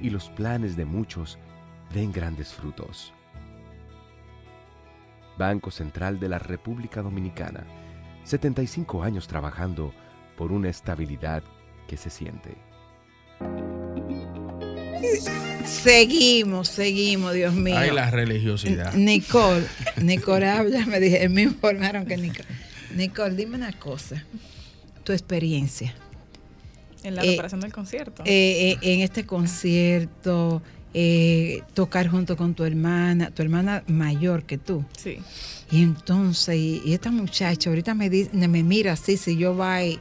y 0.01 0.11
los 0.11 0.29
planes 0.31 0.77
de 0.77 0.85
muchos 0.85 1.39
den 1.93 2.13
grandes 2.13 2.53
frutos. 2.53 3.13
Banco 5.39 5.71
Central 5.71 6.19
de 6.19 6.29
la 6.29 6.39
República 6.39 7.01
Dominicana. 7.03 7.65
75 8.25 9.03
años 9.03 9.29
trabajando 9.29 9.95
por 10.37 10.53
una 10.53 10.69
estabilidad 10.69 11.43
que 11.87 11.97
se 11.97 12.11
siente. 12.11 12.57
Seguimos, 15.65 16.69
seguimos, 16.69 17.35
Dios 17.35 17.55
mío. 17.55 17.77
Ay, 17.79 17.91
la 17.91 18.11
religiosidad. 18.11 18.95
Nicole, 18.95 19.67
Nicole 20.03 20.49
habla, 20.51 20.85
me, 20.87 20.99
dije, 20.99 21.29
me 21.29 21.43
informaron 21.43 22.07
que 22.07 22.17
Nicole. 22.17 22.49
Nicole, 22.95 23.35
dime 23.35 23.57
una 23.57 23.73
cosa, 23.73 24.25
tu 25.05 25.13
experiencia. 25.13 25.95
En 27.03 27.15
la 27.15 27.23
Eh, 27.23 27.27
preparación 27.29 27.61
del 27.61 27.73
concierto. 27.73 28.23
Eh, 28.25 28.73
eh, 28.73 28.79
en 28.95 29.01
este 29.01 29.25
concierto, 29.25 30.63
eh, 30.95 31.63
tocar 31.75 32.09
junto 32.09 32.37
con 32.37 32.55
tu 32.55 32.65
hermana, 32.65 33.31
tu 33.31 33.43
hermana 33.43 33.85
mayor 33.87 34.45
que 34.45 34.59
tú. 34.59 34.85
Sí. 34.97 35.19
Y 35.71 35.83
entonces, 35.83 36.57
y, 36.57 36.83
y 36.85 36.95
esta 36.95 37.11
muchacha 37.11 37.71
ahorita 37.71 37.95
me, 37.95 38.09
di- 38.11 38.29
me 38.33 38.49
mira 38.63 38.93
así, 38.95 39.17
si 39.17 39.37
yo 39.37 39.57
va 39.57 39.85
y, 39.85 40.01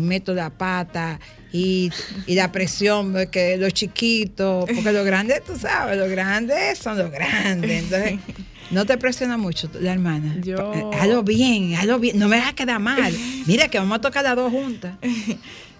meto 0.00 0.34
la 0.34 0.50
pata 0.50 1.18
y, 1.52 1.90
y 2.26 2.34
la 2.34 2.52
presión, 2.52 3.12
de 3.14 3.28
que 3.28 3.56
los 3.56 3.72
chiquitos, 3.72 4.68
porque 4.74 4.92
los 4.92 5.06
grandes, 5.06 5.42
tú 5.44 5.56
sabes, 5.58 5.96
los 5.96 6.10
grandes 6.10 6.78
son 6.78 6.98
los 6.98 7.10
grandes. 7.10 7.84
Entonces, 7.84 8.20
no 8.70 8.84
te 8.86 8.96
presiona 8.98 9.36
mucho 9.36 9.70
la 9.80 9.92
hermana. 9.92 10.36
Yo- 10.42 10.72
Eh, 10.74 10.84
Hazlo 11.00 11.22
bien, 11.22 11.74
hazlo 11.74 11.98
bien, 11.98 12.18
no 12.18 12.28
me 12.28 12.38
vas 12.38 12.48
a 12.48 12.52
quedar 12.54 12.80
mal. 12.80 13.12
Mira 13.46 13.68
que 13.68 13.78
vamos 13.78 13.98
a 13.98 14.00
tocar 14.00 14.22
las 14.24 14.36
dos 14.36 14.50
juntas. 14.52 14.94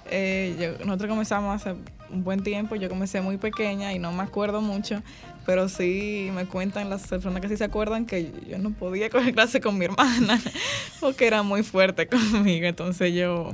Eh, 0.09 0.55
yo- 0.79 0.85
nosotros 0.87 1.11
comenzamos 1.11 1.57
hace 1.61 1.75
un 2.11 2.23
buen 2.23 2.45
tiempo, 2.45 2.77
yo 2.77 2.89
comencé 2.89 3.21
muy 3.21 3.39
pequeña 3.39 3.93
y 3.93 3.99
no 3.99 4.13
me 4.13 4.23
acuerdo 4.23 4.61
mucho, 4.61 5.03
pero 5.45 5.69
sí 5.69 6.29
me 6.33 6.47
cuentan 6.47 6.89
las 6.89 7.09
personas 7.09 7.41
que 7.41 7.49
sí 7.49 7.57
se 7.57 7.65
acuerdan 7.65 8.07
que 8.07 8.31
yo 8.49 8.57
no 8.59 8.71
podía 8.71 9.11
coger 9.11 9.35
clase 9.35 9.61
con 9.61 9.77
mi 9.77 9.87
hermana 9.87 10.41
porque 11.01 11.27
era 11.27 11.43
muy 11.43 11.65
fuerte 11.65 12.07
conmigo, 12.07 12.69
entonces 12.69 13.13
yo 13.15 13.51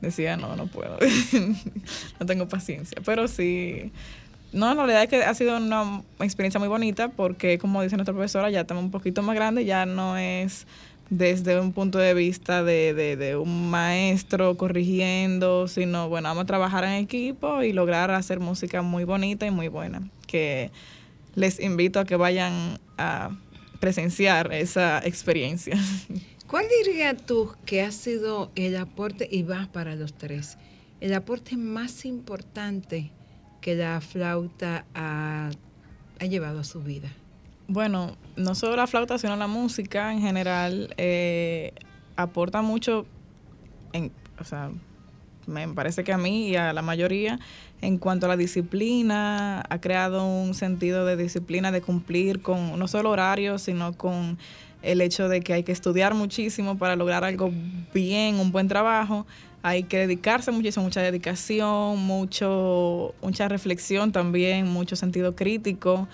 decía, 0.00 0.36
no, 0.36 0.54
no 0.54 0.68
puedo, 0.68 0.98
no 2.20 2.26
tengo 2.26 2.46
paciencia, 2.48 2.98
pero 3.04 3.26
sí, 3.26 3.90
no, 4.52 4.74
la 4.74 4.86
realidad 4.86 5.02
es 5.02 5.08
que 5.08 5.22
ha 5.22 5.34
sido 5.34 5.56
una 5.56 6.02
experiencia 6.20 6.58
muy 6.58 6.68
bonita 6.68 7.08
porque 7.08 7.58
como 7.58 7.82
dice 7.82 7.96
nuestra 7.96 8.14
profesora, 8.14 8.50
ya 8.50 8.62
estamos 8.62 8.84
un 8.84 8.90
poquito 8.90 9.22
más 9.22 9.34
grandes, 9.34 9.66
ya 9.66 9.86
no 9.86 10.16
es 10.16 10.66
desde 11.10 11.58
un 11.58 11.72
punto 11.72 11.98
de 11.98 12.14
vista 12.14 12.62
de, 12.62 12.94
de, 12.94 13.16
de 13.16 13.36
un 13.36 13.70
maestro 13.70 14.56
corrigiendo, 14.56 15.68
sino 15.68 16.08
bueno, 16.08 16.28
vamos 16.28 16.44
a 16.44 16.46
trabajar 16.46 16.84
en 16.84 16.92
equipo 16.92 17.62
y 17.62 17.72
lograr 17.72 18.10
hacer 18.10 18.40
música 18.40 18.82
muy 18.82 19.04
bonita 19.04 19.46
y 19.46 19.50
muy 19.50 19.68
buena, 19.68 20.02
que 20.26 20.70
les 21.34 21.60
invito 21.60 22.00
a 22.00 22.04
que 22.04 22.16
vayan 22.16 22.78
a 22.96 23.30
presenciar 23.80 24.52
esa 24.52 24.98
experiencia. 25.04 25.76
¿Cuál 26.46 26.64
dirías 26.82 27.16
tú 27.26 27.54
que 27.66 27.82
ha 27.82 27.92
sido 27.92 28.50
el 28.54 28.76
aporte, 28.76 29.28
y 29.30 29.42
vas 29.42 29.68
para 29.68 29.94
los 29.94 30.14
tres, 30.14 30.56
el 31.00 31.12
aporte 31.12 31.56
más 31.56 32.04
importante 32.06 33.12
que 33.60 33.74
la 33.74 34.00
flauta 34.00 34.84
ha, 34.94 35.50
llevado 36.20 36.60
a 36.60 36.64
su 36.64 36.82
vida? 36.82 37.10
Bueno, 37.68 38.16
no 38.36 38.54
solo 38.54 38.76
la 38.76 38.86
flauta, 38.86 39.18
sino 39.18 39.36
la 39.36 39.46
música 39.46 40.12
en 40.12 40.20
general 40.20 40.94
eh, 40.96 41.72
aporta 42.16 42.62
mucho, 42.62 43.06
en, 43.92 44.10
o 44.40 44.44
sea, 44.44 44.70
me 45.46 45.66
parece 45.68 46.04
que 46.04 46.12
a 46.12 46.18
mí 46.18 46.48
y 46.48 46.56
a 46.56 46.72
la 46.72 46.82
mayoría, 46.82 47.40
en 47.80 47.98
cuanto 47.98 48.26
a 48.26 48.28
la 48.28 48.36
disciplina, 48.36 49.64
ha 49.68 49.80
creado 49.80 50.26
un 50.26 50.54
sentido 50.54 51.06
de 51.06 51.16
disciplina, 51.16 51.72
de 51.72 51.80
cumplir 51.80 52.42
con 52.42 52.78
no 52.78 52.88
solo 52.88 53.10
horarios, 53.10 53.62
sino 53.62 53.94
con 53.94 54.38
el 54.82 55.00
hecho 55.00 55.28
de 55.28 55.40
que 55.40 55.54
hay 55.54 55.64
que 55.64 55.72
estudiar 55.72 56.14
muchísimo 56.14 56.78
para 56.78 56.96
lograr 56.96 57.24
algo 57.24 57.50
bien, 57.92 58.36
un 58.36 58.52
buen 58.52 58.68
trabajo. 58.68 59.26
Hay 59.62 59.84
que 59.84 59.98
dedicarse 59.98 60.50
muchísimo, 60.52 60.84
mucha 60.84 61.02
dedicación, 61.02 61.98
mucho, 61.98 63.14
mucha 63.22 63.48
reflexión 63.48 64.12
también, 64.12 64.66
mucho 64.66 64.96
sentido 64.96 65.34
crítico 65.34 66.08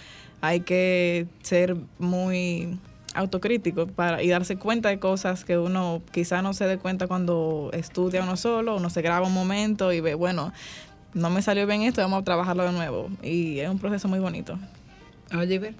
hay 0.44 0.60
que 0.60 1.26
ser 1.40 1.74
muy 1.98 2.78
autocrítico 3.14 3.86
para, 3.86 4.22
y 4.22 4.28
darse 4.28 4.56
cuenta 4.56 4.90
de 4.90 4.98
cosas 4.98 5.42
que 5.42 5.56
uno 5.56 6.02
quizá 6.12 6.42
no 6.42 6.52
se 6.52 6.66
dé 6.66 6.76
cuenta 6.76 7.06
cuando 7.06 7.70
estudia 7.72 8.22
uno 8.22 8.36
solo, 8.36 8.76
uno 8.76 8.90
se 8.90 9.00
graba 9.00 9.26
un 9.26 9.32
momento 9.32 9.90
y 9.90 10.00
ve, 10.00 10.14
bueno, 10.14 10.52
no 11.14 11.30
me 11.30 11.40
salió 11.40 11.66
bien 11.66 11.80
esto, 11.80 12.02
vamos 12.02 12.20
a 12.20 12.24
trabajarlo 12.24 12.64
de 12.64 12.72
nuevo. 12.72 13.08
Y 13.22 13.60
es 13.60 13.70
un 13.70 13.78
proceso 13.78 14.06
muy 14.06 14.18
bonito. 14.18 14.58
Oliver. 15.32 15.74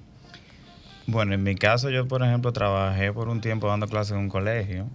Bueno, 1.07 1.35
en 1.35 1.43
mi 1.43 1.57
caso 1.57 1.91
yo, 1.91 2.09
por 2.09 2.23
ejemplo, 2.23 2.51
trabajé 2.55 3.13
por 3.13 3.29
un 3.29 3.43
tiempo 3.43 3.69
dando 3.69 3.87
clases 3.87 4.13
en 4.13 4.19
un 4.19 4.29
colegio. 4.31 4.87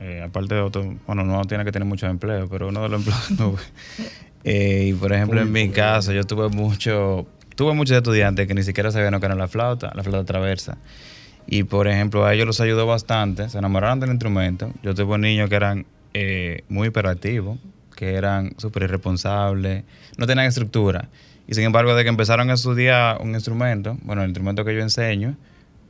Eh, 0.00 0.22
aparte 0.24 0.54
de 0.54 0.60
otro, 0.60 0.96
bueno, 1.06 1.24
no 1.24 1.44
tiene 1.44 1.64
que 1.64 1.72
tener 1.72 1.86
mucho 1.86 2.06
empleo, 2.06 2.48
pero 2.48 2.68
uno 2.68 2.82
de 2.82 2.88
los 2.88 3.00
empleos 3.06 3.28
tuve. 3.36 3.62
Eh, 4.44 4.86
y 4.88 4.92
por 4.92 5.12
ejemplo, 5.12 5.40
en 5.40 5.50
mi 5.50 5.70
caso, 5.70 6.12
yo 6.12 6.24
tuve 6.24 6.48
mucho, 6.48 7.26
tuve 7.56 7.72
muchos 7.74 7.96
estudiantes 7.96 8.46
que 8.46 8.54
ni 8.54 8.62
siquiera 8.62 8.90
sabían 8.90 9.12
lo 9.12 9.20
que 9.20 9.26
era 9.26 9.34
la 9.34 9.48
flauta, 9.48 9.92
la 9.94 10.02
flauta 10.02 10.24
traversa. 10.24 10.78
Y 11.46 11.64
por 11.64 11.88
ejemplo, 11.88 12.24
a 12.24 12.34
ellos 12.34 12.46
los 12.46 12.60
ayudó 12.60 12.86
bastante, 12.86 13.48
se 13.48 13.58
enamoraron 13.58 14.00
del 14.00 14.10
instrumento. 14.10 14.72
Yo 14.82 14.94
tuve 14.94 15.18
niños 15.18 15.48
que 15.48 15.56
eran 15.56 15.86
eh, 16.12 16.62
muy 16.68 16.88
hiperactivos, 16.88 17.58
que 17.96 18.14
eran 18.14 18.54
súper 18.58 18.84
irresponsables, 18.84 19.84
no 20.16 20.26
tenían 20.26 20.46
estructura. 20.46 21.08
Y 21.46 21.54
sin 21.54 21.64
embargo, 21.64 21.94
de 21.94 22.02
que 22.02 22.08
empezaron 22.08 22.50
a 22.50 22.54
estudiar 22.54 23.20
un 23.20 23.34
instrumento, 23.34 23.98
bueno, 24.02 24.22
el 24.22 24.28
instrumento 24.28 24.64
que 24.64 24.74
yo 24.74 24.80
enseño, 24.80 25.36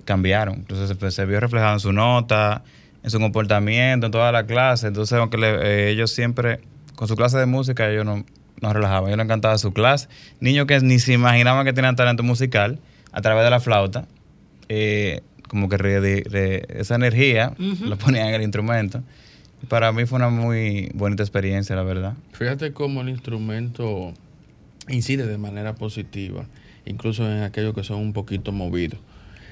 cambiaron. 0.04 0.56
Entonces 0.56 1.14
se 1.14 1.26
vio 1.26 1.40
reflejado 1.40 1.74
en 1.74 1.80
su 1.80 1.92
nota, 1.92 2.62
en 3.04 3.10
su 3.10 3.20
comportamiento, 3.20 4.06
en 4.06 4.12
toda 4.12 4.32
la 4.32 4.46
clase. 4.46 4.88
Entonces, 4.88 5.16
aunque 5.18 5.36
le- 5.36 5.60
eh, 5.62 5.90
ellos 5.90 6.10
siempre, 6.10 6.60
con 6.96 7.06
su 7.06 7.14
clase 7.16 7.38
de 7.38 7.46
música, 7.46 7.88
ellos 7.90 8.04
no, 8.04 8.24
no 8.60 8.72
relajaban. 8.72 9.04
A 9.04 9.08
ellos 9.10 9.18
les 9.18 9.24
encantaba 9.26 9.56
su 9.58 9.72
clase. 9.72 10.08
Niños 10.40 10.66
que 10.66 10.80
ni 10.80 10.98
se 10.98 11.12
imaginaban 11.12 11.64
que 11.64 11.72
tenían 11.72 11.94
talento 11.96 12.22
musical 12.22 12.78
a 13.12 13.20
través 13.20 13.44
de 13.44 13.50
la 13.50 13.60
flauta, 13.60 14.06
eh, 14.68 15.20
como 15.48 15.68
que 15.68 15.76
re- 15.76 16.00
re- 16.24 16.66
esa 16.70 16.94
energía 16.96 17.52
Ujú. 17.60 17.84
lo 17.84 17.96
ponían 17.98 18.28
en 18.28 18.34
el 18.34 18.42
instrumento. 18.42 19.02
Para 19.68 19.92
mí 19.92 20.04
fue 20.06 20.16
una 20.16 20.28
muy 20.30 20.90
bonita 20.94 21.22
experiencia, 21.22 21.76
la 21.76 21.82
verdad. 21.84 22.14
Fíjate 22.32 22.72
cómo 22.72 23.02
el 23.02 23.08
instrumento 23.10 24.12
incide 24.88 25.26
de 25.26 25.38
manera 25.38 25.74
positiva 25.74 26.44
incluso 26.86 27.24
en 27.30 27.42
aquellos 27.42 27.74
que 27.74 27.82
son 27.82 27.98
un 28.00 28.12
poquito 28.12 28.52
movidos. 28.52 28.98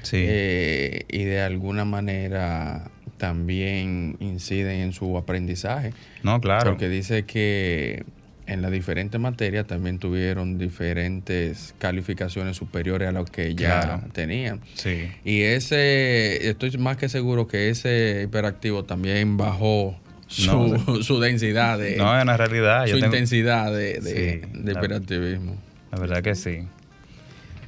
Sí. 0.03 0.19
Eh, 0.21 1.05
y 1.09 1.25
de 1.25 1.41
alguna 1.41 1.85
manera 1.87 2.91
también 3.23 4.17
inciden 4.19 4.81
en 4.81 4.93
su 4.93 5.17
aprendizaje. 5.17 5.93
No, 6.25 6.41
claro. 6.41 6.73
Porque 6.73 6.89
dice 6.89 7.23
que 7.25 8.03
en 8.49 8.63
las 8.63 8.73
diferentes 8.73 9.21
materias 9.21 9.65
también 9.69 10.01
tuvieron 10.01 10.59
diferentes 10.59 11.73
calificaciones 11.79 12.57
superiores 12.57 13.09
a 13.09 13.13
lo 13.13 13.25
que 13.25 13.55
ya 13.55 13.81
Claro. 13.81 14.03
tenían. 14.13 14.61
Sí. 14.75 15.09
Y 15.25 15.43
ese, 15.43 16.49
estoy 16.49 16.73
más 16.79 16.97
que 16.97 17.09
seguro 17.09 17.47
que 17.47 17.71
ese 17.71 18.23
hiperactivo 18.25 18.83
también 18.85 19.37
bajó 19.37 19.97
su, 20.27 20.51
No, 20.51 21.03
su 21.05 21.21
densidad 21.21 21.79
de 21.79 21.97
No, 21.99 22.17
es 22.17 22.25
una 22.25 22.37
realidad. 22.37 22.87
su 22.87 22.89
Yo 22.89 22.95
tengo- 22.97 23.07
intensidad 23.07 23.73
de, 23.73 24.01
de- 24.01 24.41
Sí, 24.43 24.49
de 24.53 24.73
la- 24.73 24.81
hiperactivismo. 24.81 25.57
La 25.93 26.01
verdad 26.01 26.23
que 26.23 26.35
sí. 26.35 26.67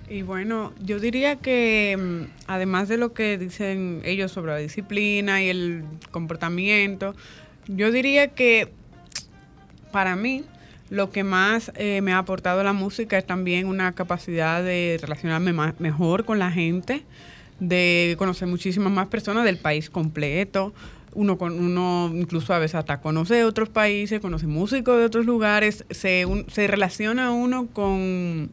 Y 0.09 0.23
bueno, 0.23 0.73
yo 0.83 1.01
diría 1.01 1.37
que 1.37 1.97
mm, 1.99 2.33
además 2.47 2.89
de 2.89 2.99
lo 2.99 3.15
que 3.15 3.39
dicen 3.39 4.03
ellos 4.05 4.33
sobre 4.33 4.53
la 4.53 4.59
disciplina 4.59 5.43
y 5.43 5.49
el 5.49 5.85
comportamiento, 6.11 7.15
yo 7.67 7.91
diría 7.91 8.29
que 8.29 8.69
para 9.93 10.15
mí 10.17 10.45
lo 10.91 11.11
que 11.11 11.25
más 11.25 11.73
eh, 11.77 12.01
me 12.03 12.13
ha 12.13 12.19
aportado 12.19 12.63
la 12.63 12.75
música 12.75 13.17
es 13.17 13.27
también 13.27 13.67
una 13.67 13.93
capacidad 13.93 14.63
de 14.63 14.99
relacionarme 15.01 15.53
mejor 15.79 16.25
con 16.27 16.39
la 16.39 16.51
gente, 16.51 17.03
de 17.59 18.15
conocer 18.19 18.47
muchísimas 18.47 18.93
más 18.93 19.09
personas 19.09 19.45
del 19.45 19.57
país 19.57 19.89
completo. 19.89 20.75
Uno, 21.15 21.39
con, 21.39 21.59
uno 21.59 22.11
incluso 22.15 22.53
a 22.53 22.59
veces 22.59 22.75
hasta 22.75 23.01
conoce 23.01 23.45
otros 23.45 23.69
países, 23.71 24.21
conoce 24.21 24.47
músicos 24.49 24.99
de 24.99 25.05
otros 25.05 25.25
lugares, 25.25 25.85
se, 25.91 26.27
un- 26.27 26.45
se 26.51 26.67
relaciona 26.67 27.31
uno 27.33 27.69
con 27.73 28.51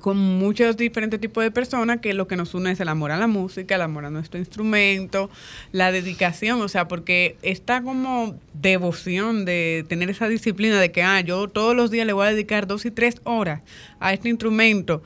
con 0.00 0.16
muchos 0.16 0.76
diferentes 0.76 1.20
tipos 1.20 1.44
de 1.44 1.50
personas 1.50 2.00
que 2.00 2.14
lo 2.14 2.26
que 2.26 2.36
nos 2.36 2.54
une 2.54 2.72
es 2.72 2.80
el 2.80 2.88
amor 2.88 3.12
a 3.12 3.16
la 3.16 3.26
música, 3.26 3.74
el 3.74 3.82
amor 3.82 4.04
a 4.04 4.10
nuestro 4.10 4.38
instrumento, 4.38 5.30
la 5.72 5.92
dedicación, 5.92 6.60
o 6.60 6.68
sea, 6.68 6.88
porque 6.88 7.36
esta 7.42 7.82
como 7.82 8.34
devoción 8.54 9.44
de 9.44 9.84
tener 9.88 10.10
esa 10.10 10.28
disciplina 10.28 10.80
de 10.80 10.92
que, 10.92 11.02
ah, 11.02 11.20
yo 11.20 11.48
todos 11.48 11.76
los 11.76 11.90
días 11.90 12.06
le 12.06 12.12
voy 12.12 12.26
a 12.26 12.30
dedicar 12.30 12.66
dos 12.66 12.84
y 12.84 12.90
tres 12.90 13.20
horas 13.24 13.62
a 14.00 14.12
este 14.12 14.28
instrumento. 14.28 15.02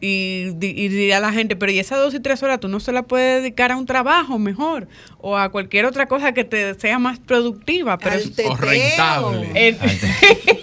Y, 0.00 0.50
di- 0.56 0.74
y 0.76 0.88
dirá 0.88 1.20
la 1.20 1.32
gente, 1.32 1.56
pero 1.56 1.72
y 1.72 1.78
esas 1.78 1.98
dos 1.98 2.12
y 2.14 2.20
tres 2.20 2.42
horas 2.42 2.60
tú 2.60 2.68
no 2.68 2.80
se 2.80 2.92
la 2.92 3.02
puedes 3.04 3.40
dedicar 3.42 3.72
a 3.72 3.76
un 3.76 3.86
trabajo 3.86 4.38
mejor 4.38 4.88
o 5.18 5.38
a 5.38 5.48
cualquier 5.48 5.86
otra 5.86 6.06
cosa 6.06 6.32
que 6.32 6.44
te 6.44 6.74
sea 6.74 6.98
más 6.98 7.18
productiva. 7.18 7.96
Pero 7.98 8.16
es- 8.16 8.32
O 8.44 8.56
rentable. 8.56 9.50
el- 9.54 9.78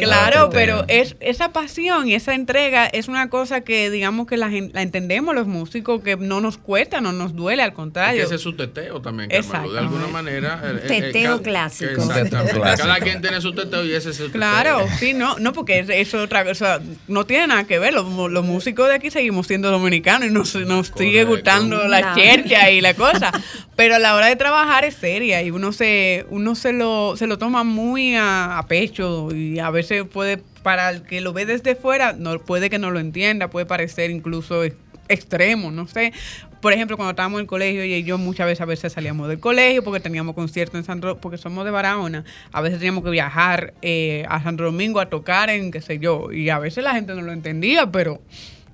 Claro, 0.00 0.44
Al 0.44 0.48
teteo. 0.48 0.50
pero 0.50 0.84
es 0.88 1.16
esa 1.20 1.52
pasión 1.52 2.08
y 2.08 2.14
esa 2.14 2.34
entrega 2.34 2.86
es 2.86 3.08
una 3.08 3.28
cosa 3.28 3.62
que 3.62 3.90
digamos 3.90 4.26
que 4.26 4.36
la, 4.36 4.48
la 4.48 4.82
entendemos 4.82 5.34
los 5.34 5.46
músicos, 5.46 6.02
que 6.02 6.16
no 6.16 6.40
nos 6.40 6.58
cuesta, 6.58 7.00
no 7.00 7.12
nos 7.12 7.34
duele, 7.34 7.62
al 7.62 7.70
Es 7.70 7.74
contrario. 7.74 8.20
que 8.20 8.26
ese 8.26 8.36
es 8.36 8.40
su 8.40 8.54
teteo 8.56 9.00
también, 9.02 9.28
Carmelo. 9.30 9.72
De 9.72 9.78
alguna 9.80 10.06
manera. 10.08 10.60
el- 10.64 10.78
el- 10.78 10.82
el- 11.04 11.12
Teteo 11.12 11.36
ca- 11.38 11.42
clásico. 11.42 11.90
Exactamente. 11.92 12.60
Cada 12.60 12.98
quien 13.00 13.20
tiene 13.20 13.40
su 13.40 13.52
teteo 13.52 13.84
y 13.84 13.92
ese 13.92 14.10
es 14.10 14.16
su 14.16 14.26
teteo. 14.26 14.40
Claro, 14.40 14.86
sí, 14.98 15.12
no, 15.14 15.38
no, 15.38 15.52
porque 15.52 15.80
es, 15.80 15.88
es 15.88 16.14
otra 16.14 16.44
cosa, 16.44 16.80
no 17.08 17.26
tiene 17.26 17.48
nada 17.48 17.64
que 17.64 17.78
ver. 17.78 17.92
Los, 17.94 18.06
los 18.30 18.44
músicos 18.54 18.88
de 18.88 18.94
aquí 18.94 19.10
seguimos 19.10 19.46
siendo 19.46 19.70
dominicanos 19.70 20.28
y 20.28 20.32
nos, 20.32 20.54
nos 20.54 20.92
sigue 20.96 21.24
gustando 21.24 21.86
la 21.88 21.98
Claro. 22.00 22.16
chercha 22.20 22.70
y 22.70 22.80
la 22.80 22.94
cosa. 22.94 23.32
Pero 23.76 23.96
a 23.96 23.98
la 23.98 24.14
hora 24.14 24.26
de 24.28 24.36
trabajar 24.36 24.84
es 24.84 24.94
seria 24.94 25.42
y 25.42 25.50
uno 25.50 25.72
se, 25.72 26.24
uno 26.30 26.54
se 26.54 26.72
lo, 26.72 27.16
se 27.16 27.26
lo 27.26 27.38
toma 27.38 27.64
muy 27.64 28.14
a, 28.14 28.58
a 28.58 28.66
pecho 28.66 29.28
y 29.34 29.58
a 29.58 29.70
veces 29.70 30.04
puede, 30.04 30.38
para 30.62 30.90
el 30.90 31.02
que 31.02 31.20
lo 31.20 31.32
ve 31.32 31.44
desde 31.46 31.74
fuera, 31.74 32.12
no 32.16 32.38
puede 32.38 32.70
que 32.70 32.78
no 32.78 32.90
lo 32.90 33.00
entienda, 33.00 33.48
puede 33.50 33.66
parecer 33.66 34.10
incluso 34.10 34.62
ex- 35.08 35.24
extremo, 35.24 35.70
no 35.70 35.86
sé. 35.86 36.12
Por 36.60 36.72
ejemplo, 36.72 36.96
cuando 36.96 37.10
estábamos 37.10 37.38
en 37.38 37.42
el 37.42 37.46
colegio 37.46 37.84
y 37.84 38.04
yo 38.04 38.16
muchas 38.18 38.46
veces 38.46 38.60
a 38.62 38.64
veces 38.64 38.92
salíamos 38.92 39.28
del 39.28 39.38
colegio 39.38 39.82
porque 39.84 40.00
teníamos 40.00 40.34
conciertos 40.34 40.78
en 40.78 40.84
Santo 40.84 41.18
porque 41.20 41.36
somos 41.38 41.64
de 41.64 41.70
Barahona, 41.70 42.24
a 42.52 42.60
veces 42.62 42.78
teníamos 42.78 43.04
que 43.04 43.10
viajar 43.10 43.74
eh, 43.82 44.24
a 44.28 44.42
Santo 44.42 44.64
Domingo 44.64 45.00
a 45.00 45.10
tocar 45.10 45.50
en 45.50 45.70
qué 45.70 45.80
sé 45.82 45.98
yo, 45.98 46.32
y 46.32 46.48
a 46.48 46.58
veces 46.58 46.82
la 46.84 46.94
gente 46.94 47.14
no 47.14 47.20
lo 47.22 47.32
entendía, 47.32 47.90
pero 47.92 48.22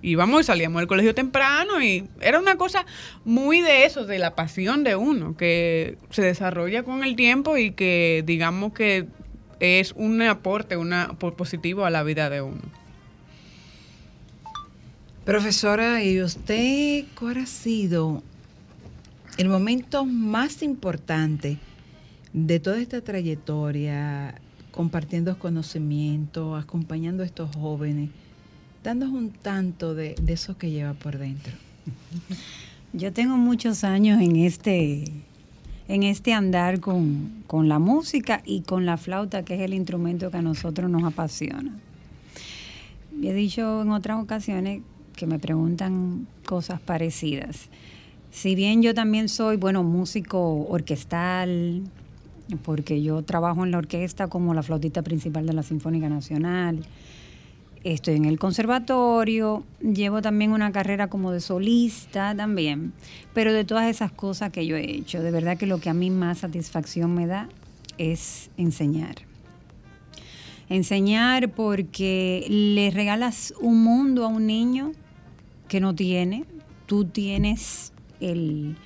íbamos 0.03 0.41
y 0.43 0.45
salíamos 0.45 0.81
del 0.81 0.87
colegio 0.87 1.15
temprano 1.15 1.83
y 1.83 2.09
era 2.21 2.39
una 2.39 2.57
cosa 2.57 2.87
muy 3.25 3.61
de 3.61 3.85
eso, 3.85 4.07
de 4.07 4.19
la 4.19 4.35
pasión 4.37 4.85
de 4.85 4.95
uno, 4.97 5.37
que 5.37 5.99
se 6.11 6.23
desarrolla 6.23 6.85
con 6.85 7.03
el 7.05 7.17
tiempo 7.17 7.57
y 7.59 7.73
que 7.73 8.23
digamos 8.25 8.73
que 8.73 9.07
es 9.59 9.93
un 9.97 10.23
aporte 10.23 10.77
una, 10.77 11.15
po- 11.19 11.35
positivo 11.35 11.85
a 11.85 11.91
la 11.91 12.03
vida 12.03 12.31
de 12.31 12.41
uno. 12.41 12.61
Profesora, 15.31 16.03
¿y 16.03 16.21
usted 16.21 17.05
cuál 17.17 17.37
ha 17.37 17.47
sido 17.47 18.21
el 19.39 19.49
momento 19.49 20.05
más 20.05 20.61
importante 20.61 21.59
de 22.33 22.59
toda 22.59 22.81
esta 22.81 23.01
trayectoria, 23.01 24.35
compartiendo 24.73 25.39
conocimiento, 25.39 26.57
acompañando 26.57 27.23
a 27.23 27.27
estos 27.27 27.55
jóvenes, 27.55 28.11
dándonos 28.83 29.15
un 29.15 29.31
tanto 29.31 29.95
de, 29.95 30.17
de 30.21 30.33
eso 30.33 30.59
que 30.59 30.73
lleva 30.73 30.95
por 30.95 31.17
dentro? 31.17 31.53
Yo 32.93 33.13
tengo 33.13 33.37
muchos 33.37 33.85
años 33.85 34.21
en 34.21 34.35
este, 34.35 35.05
en 35.87 36.03
este 36.03 36.33
andar 36.33 36.81
con, 36.81 37.45
con 37.47 37.69
la 37.69 37.79
música 37.79 38.43
y 38.45 38.63
con 38.63 38.85
la 38.85 38.97
flauta, 38.97 39.45
que 39.45 39.55
es 39.55 39.61
el 39.61 39.75
instrumento 39.75 40.33
que 40.33 40.39
a 40.39 40.43
nosotros 40.43 40.91
nos 40.91 41.05
apasiona. 41.05 41.79
He 43.23 43.33
dicho 43.33 43.83
en 43.83 43.93
otras 43.93 44.21
ocasiones 44.21 44.83
que 45.21 45.27
me 45.27 45.39
preguntan 45.39 46.27
cosas 46.47 46.81
parecidas. 46.81 47.69
Si 48.33 48.55
bien 48.55 48.81
yo 48.81 48.95
también 48.95 49.29
soy, 49.29 49.59
bueno, 49.59 49.83
músico 49.83 50.67
orquestal, 50.67 51.83
porque 52.65 53.03
yo 53.03 53.23
trabajo 53.23 53.65
en 53.65 53.71
la 53.71 53.79
orquesta 53.79 54.29
como 54.29 54.55
la 54.55 54.63
flautista 54.63 55.03
principal 55.03 55.45
de 55.45 55.53
la 55.53 55.63
Sinfónica 55.63 56.09
Nacional, 56.09 56.87
estoy 57.85 58.15
en 58.17 58.25
el 58.25 58.39
conservatorio, 58.39 59.63
llevo 59.81 60.23
también 60.23 60.53
una 60.53 60.73
carrera 60.73 61.09
como 61.09 61.33
de 61.33 61.41
solista 61.41 62.35
también, 62.35 62.95
pero 63.35 63.53
de 63.53 63.65
todas 63.65 63.91
esas 63.91 64.11
cosas 64.11 64.51
que 64.51 64.67
yo 64.67 64.77
he 64.77 64.91
hecho, 64.91 65.23
de 65.23 65.31
verdad 65.31 65.59
que 65.59 65.67
lo 65.67 65.81
que 65.81 65.91
a 65.91 65.95
mí 65.95 66.09
más 66.09 66.39
satisfacción 66.39 67.15
me 67.15 67.27
da 67.27 67.47
es 67.99 68.51
enseñar. 68.57 69.17
Enseñar 70.71 71.51
porque 71.51 72.47
le 72.49 72.91
regalas 72.91 73.53
un 73.61 73.83
mundo 73.83 74.25
a 74.25 74.29
un 74.29 74.47
niño 74.47 74.93
que 75.71 75.81
no 75.81 75.95
tiene, 75.95 76.45
tú 76.87 77.05
tienes 77.05 77.93
el 78.21 78.77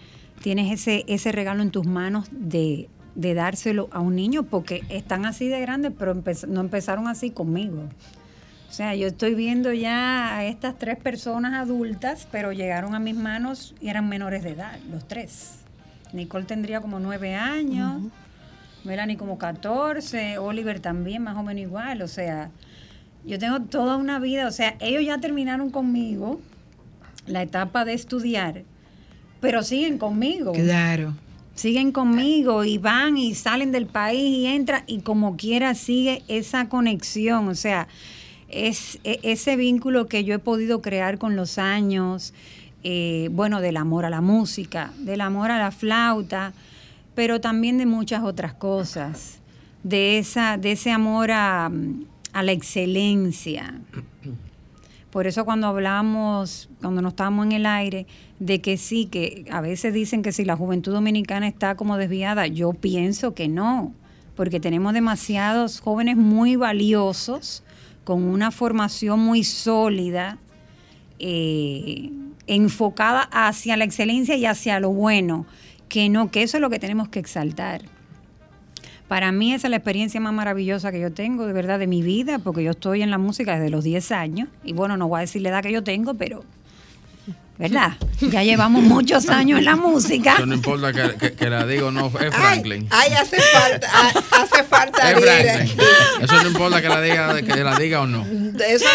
tienes 0.42 0.70
ese, 0.70 1.04
ese 1.08 1.32
regalo 1.32 1.62
en 1.62 1.70
tus 1.70 1.86
manos 1.86 2.26
de, 2.30 2.90
de 3.14 3.32
dárselo 3.32 3.88
a 3.90 4.00
un 4.00 4.14
niño 4.14 4.42
porque 4.42 4.82
están 4.90 5.24
así 5.24 5.48
de 5.48 5.58
grandes, 5.60 5.92
pero 5.98 6.14
empe- 6.14 6.46
no 6.46 6.60
empezaron 6.60 7.08
así 7.08 7.30
conmigo. 7.30 7.88
O 8.68 8.72
sea, 8.72 8.94
yo 8.94 9.06
estoy 9.06 9.34
viendo 9.34 9.72
ya 9.72 10.36
a 10.36 10.44
estas 10.44 10.78
tres 10.78 10.98
personas 10.98 11.54
adultas, 11.54 12.28
pero 12.30 12.52
llegaron 12.52 12.94
a 12.94 12.98
mis 12.98 13.16
manos 13.16 13.74
y 13.80 13.88
eran 13.88 14.06
menores 14.10 14.42
de 14.42 14.50
edad, 14.50 14.78
los 14.90 15.08
tres. 15.08 15.60
Nicole 16.12 16.44
tendría 16.44 16.82
como 16.82 17.00
nueve 17.00 17.34
años, 17.34 18.02
Melanie 18.84 19.16
como 19.16 19.38
14, 19.38 20.36
Oliver 20.36 20.80
también 20.80 21.22
más 21.22 21.38
o 21.38 21.42
menos 21.42 21.62
igual. 21.62 22.02
O 22.02 22.08
sea, 22.08 22.50
yo 23.24 23.38
tengo 23.38 23.60
toda 23.62 23.96
una 23.96 24.18
vida, 24.18 24.46
o 24.46 24.52
sea, 24.52 24.76
ellos 24.80 25.02
ya 25.06 25.16
terminaron 25.18 25.70
conmigo 25.70 26.40
la 27.26 27.42
etapa 27.42 27.84
de 27.84 27.94
estudiar, 27.94 28.62
pero 29.40 29.62
siguen 29.62 29.98
conmigo. 29.98 30.52
Claro. 30.52 31.14
siguen 31.54 31.92
conmigo 31.92 32.64
y 32.64 32.78
van 32.78 33.16
y 33.16 33.34
salen 33.34 33.70
del 33.70 33.86
país 33.86 34.38
y 34.38 34.46
entran 34.46 34.82
y 34.88 35.00
como 35.02 35.36
quiera 35.36 35.74
sigue 35.74 36.22
esa 36.26 36.68
conexión, 36.68 37.48
o 37.48 37.54
sea, 37.54 37.86
es 38.48 38.98
e- 39.04 39.20
ese 39.22 39.54
vínculo 39.56 40.06
que 40.08 40.24
yo 40.24 40.34
he 40.34 40.38
podido 40.40 40.82
crear 40.82 41.16
con 41.18 41.36
los 41.36 41.58
años, 41.58 42.34
eh, 42.82 43.28
bueno, 43.32 43.60
del 43.60 43.76
amor 43.76 44.04
a 44.04 44.10
la 44.10 44.20
música, 44.20 44.92
del 44.98 45.20
amor 45.20 45.50
a 45.52 45.58
la 45.58 45.70
flauta, 45.70 46.52
pero 47.14 47.40
también 47.40 47.78
de 47.78 47.86
muchas 47.86 48.24
otras 48.24 48.52
cosas, 48.54 49.38
de 49.84 50.18
esa, 50.18 50.56
de 50.58 50.72
ese 50.72 50.90
amor 50.90 51.30
a, 51.30 51.70
a 52.32 52.42
la 52.42 52.50
excelencia, 52.52 53.74
por 55.14 55.28
eso 55.28 55.44
cuando 55.44 55.68
hablamos, 55.68 56.68
cuando 56.80 57.00
no 57.00 57.10
estábamos 57.10 57.46
en 57.46 57.52
el 57.52 57.66
aire, 57.66 58.08
de 58.40 58.60
que 58.60 58.76
sí, 58.76 59.06
que 59.06 59.44
a 59.48 59.60
veces 59.60 59.94
dicen 59.94 60.22
que 60.22 60.32
si 60.32 60.44
la 60.44 60.56
juventud 60.56 60.92
dominicana 60.92 61.46
está 61.46 61.76
como 61.76 61.96
desviada, 61.96 62.48
yo 62.48 62.72
pienso 62.72 63.32
que 63.32 63.46
no, 63.46 63.94
porque 64.34 64.58
tenemos 64.58 64.92
demasiados 64.92 65.78
jóvenes 65.78 66.16
muy 66.16 66.56
valiosos, 66.56 67.62
con 68.02 68.24
una 68.24 68.50
formación 68.50 69.20
muy 69.20 69.44
sólida, 69.44 70.38
eh, 71.20 72.10
enfocada 72.48 73.28
hacia 73.30 73.76
la 73.76 73.84
excelencia 73.84 74.34
y 74.34 74.46
hacia 74.46 74.80
lo 74.80 74.90
bueno, 74.90 75.46
que 75.88 76.08
no, 76.08 76.32
que 76.32 76.42
eso 76.42 76.56
es 76.56 76.60
lo 76.60 76.70
que 76.70 76.80
tenemos 76.80 77.08
que 77.08 77.20
exaltar. 77.20 77.82
Para 79.08 79.32
mí 79.32 79.52
esa 79.52 79.66
es 79.66 79.70
la 79.70 79.76
experiencia 79.76 80.18
más 80.20 80.32
maravillosa 80.32 80.90
que 80.90 81.00
yo 81.00 81.12
tengo, 81.12 81.46
de 81.46 81.52
verdad, 81.52 81.78
de 81.78 81.86
mi 81.86 82.02
vida, 82.02 82.38
porque 82.38 82.64
yo 82.64 82.70
estoy 82.70 83.02
en 83.02 83.10
la 83.10 83.18
música 83.18 83.54
desde 83.54 83.70
los 83.70 83.84
10 83.84 84.12
años. 84.12 84.48
Y 84.64 84.72
bueno, 84.72 84.96
no 84.96 85.08
voy 85.08 85.18
a 85.18 85.20
decir 85.20 85.42
la 85.42 85.50
edad 85.50 85.62
que 85.62 85.72
yo 85.72 85.84
tengo, 85.84 86.14
pero 86.14 86.42
¿verdad? 87.58 87.92
Ya 88.20 88.42
llevamos 88.42 88.82
muchos 88.82 89.28
años 89.28 89.58
en 89.60 89.64
la 89.64 89.76
música. 89.76 90.34
Eso 90.34 90.46
no 90.46 90.54
importa 90.54 90.92
que, 90.92 91.16
que- 91.16 91.32
que 91.34 91.50
la 91.50 91.64
diga 91.66 91.86
o 91.86 91.90
no, 91.92 92.06
es 92.06 92.34
Franklin. 92.34 92.86
Ay, 92.90 93.12
hace 93.12 93.36
falta, 93.40 93.88
ha- 93.92 94.42
hace 94.42 94.64
falta 94.64 95.12
es 95.12 95.20
Franklin. 95.20 95.76
Eso 96.20 96.42
no 96.42 96.48
importa 96.48 96.82
que 96.82 96.88
la 96.88 97.00
diga, 97.00 97.42
que 97.42 97.64
la 97.64 97.76
diga 97.78 98.00
o 98.00 98.06
no. 98.06 98.26
Eso 98.66 98.86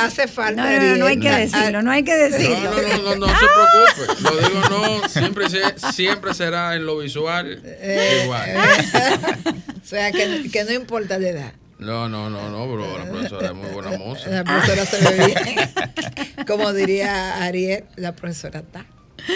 hace 0.00 0.26
falta 0.28 0.62
No, 0.64 0.70
no, 0.80 0.82
no, 0.90 0.96
no 0.96 1.06
hay 1.06 1.20
que 1.20 1.30
decirlo, 1.30 1.82
no 1.82 1.90
hay 1.90 2.02
que 2.02 2.14
decirlo. 2.14 2.58
No, 2.70 2.82
no, 2.82 2.98
no, 2.98 3.14
no, 3.16 3.26
no 3.26 3.38
se 3.38 3.46
preocupe. 3.46 4.22
Lo 4.22 4.48
digo 4.48 4.68
no, 5.02 5.08
siempre, 5.08 5.48
se- 5.50 5.92
siempre 5.92 6.34
será 6.34 6.74
en 6.74 6.86
lo 6.86 6.98
visual 6.98 7.60
Eh, 7.64 8.22
igual. 8.24 8.50
O 9.82 9.86
sea, 9.88 10.12
que, 10.12 10.50
que 10.52 10.64
no 10.64 10.72
importa 10.72 11.18
la 11.18 11.28
edad. 11.28 11.52
No, 11.78 12.08
no, 12.08 12.28
no, 12.28 12.50
no, 12.50 12.66
bro. 12.72 12.98
La 12.98 13.04
profesora 13.08 13.46
es 13.48 13.54
muy 13.54 13.68
buena 13.70 13.96
moza. 13.98 14.28
La 14.30 14.44
profesora 14.44 14.84
se 14.84 15.00
ve 15.16 15.26
bien. 15.26 16.46
Como 16.46 16.72
diría 16.72 17.42
Ariel, 17.44 17.84
la 17.96 18.12
profesora 18.16 18.60
está. 18.60 18.84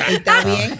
Está 0.09 0.45
bien. 0.45 0.79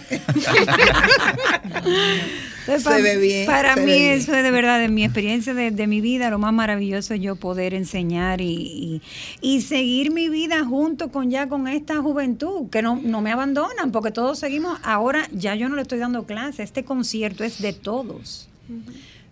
Entonces, 2.65 2.83
Se 2.83 3.01
ve 3.01 3.17
bien, 3.17 3.45
Para 3.45 3.75
mí 3.75 3.85
bien. 3.85 4.13
eso 4.13 4.33
es 4.33 4.41
de 4.43 4.49
verdad, 4.51 4.79
de 4.79 4.87
mi 4.87 5.03
experiencia 5.03 5.53
de, 5.53 5.71
de 5.71 5.85
mi 5.87 5.99
vida, 6.01 6.29
lo 6.29 6.39
más 6.39 6.53
maravilloso 6.53 7.13
es 7.13 7.19
yo 7.21 7.35
poder 7.35 7.73
enseñar 7.73 8.39
y, 8.41 8.45
y- 8.53 9.01
y 9.41 9.61
seguir 9.61 10.11
mi 10.11 10.29
vida 10.29 10.63
junto 10.63 11.09
con 11.11 11.29
ya 11.29 11.49
con 11.49 11.67
esta 11.67 11.97
juventud, 12.01 12.69
que 12.69 12.81
no, 12.81 12.99
no 13.03 13.21
me 13.21 13.31
abandonan, 13.33 13.91
porque 13.91 14.11
todos 14.11 14.39
seguimos, 14.39 14.79
ahora 14.83 15.27
ya 15.33 15.55
yo 15.55 15.67
no 15.67 15.75
le 15.75 15.81
estoy 15.81 15.99
dando 15.99 16.25
clase, 16.25 16.63
este 16.63 16.85
concierto 16.85 17.43
es 17.43 17.61
de 17.61 17.73
todos. 17.73 18.47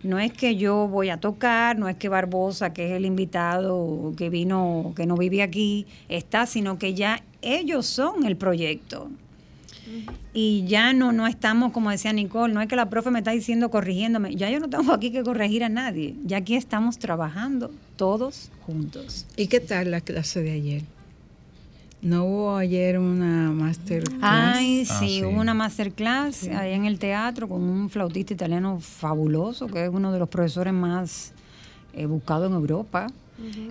No 0.02 0.18
es 0.18 0.32
que 0.32 0.56
yo 0.56 0.88
voy 0.88 1.10
a 1.10 1.18
tocar, 1.18 1.78
no 1.78 1.88
es 1.88 1.96
que 1.96 2.08
Barbosa, 2.08 2.72
que 2.72 2.86
es 2.86 2.92
el 2.92 3.04
invitado 3.04 4.12
que 4.16 4.30
vino, 4.30 4.92
que 4.96 5.06
no 5.06 5.16
vive 5.16 5.42
aquí, 5.42 5.86
está, 6.08 6.46
sino 6.46 6.78
que 6.78 6.94
ya 6.94 7.22
ellos 7.40 7.86
son 7.86 8.26
el 8.26 8.36
proyecto. 8.36 9.08
Y 10.32 10.64
ya 10.66 10.92
no, 10.92 11.12
no 11.12 11.26
estamos, 11.26 11.72
como 11.72 11.90
decía 11.90 12.12
Nicole, 12.12 12.54
no 12.54 12.62
es 12.62 12.68
que 12.68 12.76
la 12.76 12.88
profe 12.88 13.10
me 13.10 13.18
está 13.18 13.32
diciendo 13.32 13.70
corrigiéndome, 13.70 14.34
ya 14.34 14.50
yo 14.50 14.58
no 14.58 14.68
tengo 14.68 14.92
aquí 14.92 15.10
que 15.10 15.22
corregir 15.22 15.64
a 15.64 15.68
nadie, 15.68 16.14
ya 16.24 16.38
aquí 16.38 16.56
estamos 16.56 16.98
trabajando 16.98 17.70
todos 17.96 18.50
juntos. 18.64 19.26
¿Y 19.36 19.48
qué 19.48 19.60
tal 19.60 19.90
la 19.90 20.00
clase 20.00 20.42
de 20.42 20.52
ayer? 20.52 20.82
¿No 22.02 22.24
hubo 22.24 22.56
ayer 22.56 22.98
una 22.98 23.52
masterclass? 23.52 24.20
Ay, 24.22 24.84
sí, 24.84 25.22
hubo 25.22 25.40
una 25.40 25.54
masterclass 25.54 26.48
ahí 26.48 26.72
en 26.72 26.84
el 26.84 26.98
teatro 26.98 27.48
con 27.48 27.62
un 27.62 27.88
flautista 27.90 28.34
italiano 28.34 28.80
fabuloso, 28.80 29.68
que 29.68 29.84
es 29.84 29.88
uno 29.88 30.10
de 30.10 30.18
los 30.18 30.28
profesores 30.28 30.72
más 30.72 31.32
eh, 31.92 32.06
buscados 32.06 32.50
en 32.50 32.56
Europa. 32.56 33.06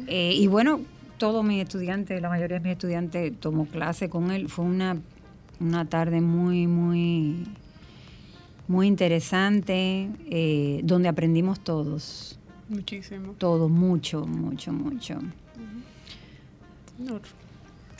Eh, 0.08 0.34
y 0.34 0.48
bueno, 0.48 0.80
todos 1.17 1.44
mis 1.44 1.62
estudiantes, 1.62 2.22
la 2.22 2.30
mayoría 2.30 2.60
de 2.60 2.63
mis 2.63 2.72
estudiantes 2.72 3.38
tomó 3.38 3.65
clase 3.65 4.10
con 4.10 4.32
él. 4.32 4.48
Fue 4.48 4.63
una, 4.63 4.98
una 5.60 5.84
tarde 5.84 6.22
muy, 6.22 6.67
muy, 6.67 7.44
muy 8.70 8.88
interesante, 8.88 10.10
eh, 10.30 10.80
donde 10.86 11.10
aprendimos 11.10 11.60
todos. 11.60 12.39
Muchísimo. 12.70 13.34
Todos, 13.38 13.70
mucho, 13.70 14.26
mucho, 14.26 14.72
mucho. 14.72 15.20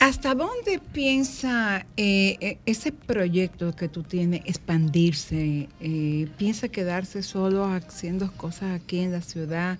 ¿Hasta 0.02 0.34
dónde 0.34 0.80
piensa 0.92 1.86
eh, 1.96 2.36
eh, 2.40 2.58
ese 2.66 2.90
proyecto 2.90 3.76
que 3.76 3.88
tú 3.88 4.02
tienes 4.02 4.40
expandirse? 4.46 5.68
Eh, 5.78 6.26
¿Piensa 6.38 6.68
quedarse 6.68 7.22
solo 7.22 7.66
haciendo 7.66 8.32
cosas 8.32 8.80
aquí 8.80 8.98
en 8.98 9.12
la 9.12 9.20
ciudad? 9.20 9.78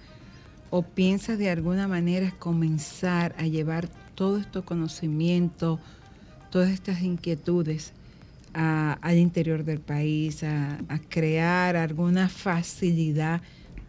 ¿O 0.71 0.83
piensa 0.83 1.37
de 1.37 1.51
alguna 1.51 1.89
manera 1.89 2.33
comenzar 2.39 3.35
a 3.37 3.49
llevar 3.49 3.89
todo 4.15 4.37
este 4.37 4.63
conocimiento, 4.63 5.81
todas 6.53 6.71
estas 6.71 7.03
inquietudes 7.03 7.93
al 8.53 9.19
interior 9.19 9.65
del 9.65 9.81
país, 9.81 10.45
a 10.45 11.01
crear 11.09 11.75
alguna 11.75 12.29
facilidad 12.29 13.41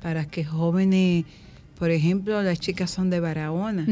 para 0.01 0.25
que 0.25 0.43
jóvenes, 0.43 1.25
por 1.77 1.89
ejemplo, 1.91 2.41
las 2.43 2.59
chicas 2.59 2.91
son 2.91 3.09
de 3.09 3.19
Barahona, 3.19 3.85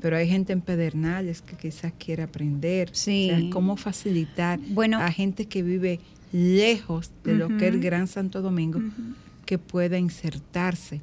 pero 0.00 0.16
hay 0.16 0.28
gente 0.28 0.52
en 0.52 0.60
Pedernales 0.60 1.42
que 1.42 1.56
quizás 1.56 1.92
quiera 1.98 2.24
aprender. 2.24 2.90
Sí. 2.92 3.30
O 3.32 3.38
sea, 3.38 3.50
cómo 3.50 3.76
facilitar 3.76 4.58
Bueno. 4.70 4.98
a 4.98 5.10
gente 5.10 5.46
que 5.46 5.62
vive 5.62 6.00
lejos 6.32 7.10
de 7.24 7.34
lo 7.34 7.48
que 7.48 7.68
es 7.68 7.74
el. 7.74 7.80
Gran 7.80 8.06
Santo 8.06 8.42
Domingo 8.42 8.80
que 9.44 9.58
pueda 9.58 9.98
insertarse 9.98 11.00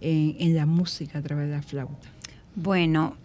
en, 0.00 0.36
en 0.38 0.54
la 0.54 0.64
música 0.66 1.18
a 1.18 1.22
través 1.22 1.48
de 1.48 1.56
la 1.56 1.62
flauta. 1.62 2.08
Bueno, 2.54 3.16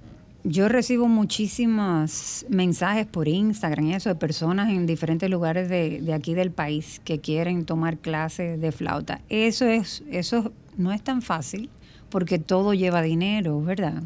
yo 0.44 0.68
recibo 0.70 1.08
muchísimos 1.08 2.46
mensajes 2.50 3.06
por 3.08 3.28
Instagram 3.28 3.88
y 3.88 3.94
eso 3.96 4.10
de 4.10 4.16
personas 4.16 4.70
en 4.70 4.86
diferentes 4.86 5.30
lugares 5.30 5.70
de, 5.70 6.02
de 6.02 6.14
aquí 6.14 6.34
del 6.34 6.52
país 6.52 7.02
que 7.04 7.20
quieren 7.20 7.66
tomar 7.66 7.98
clases 7.98 8.60
de 8.60 8.72
flauta. 8.72 9.22
Eso 9.30 9.66
es, 9.66 10.04
eso 10.12 10.52
no 10.78 10.92
es 10.92 11.02
tan 11.04 11.22
fácil 11.22 11.70
porque 12.10 12.40
todo 12.40 12.74
lleva 12.74 13.02
dinero, 13.02 13.62
¿verdad? 13.62 14.04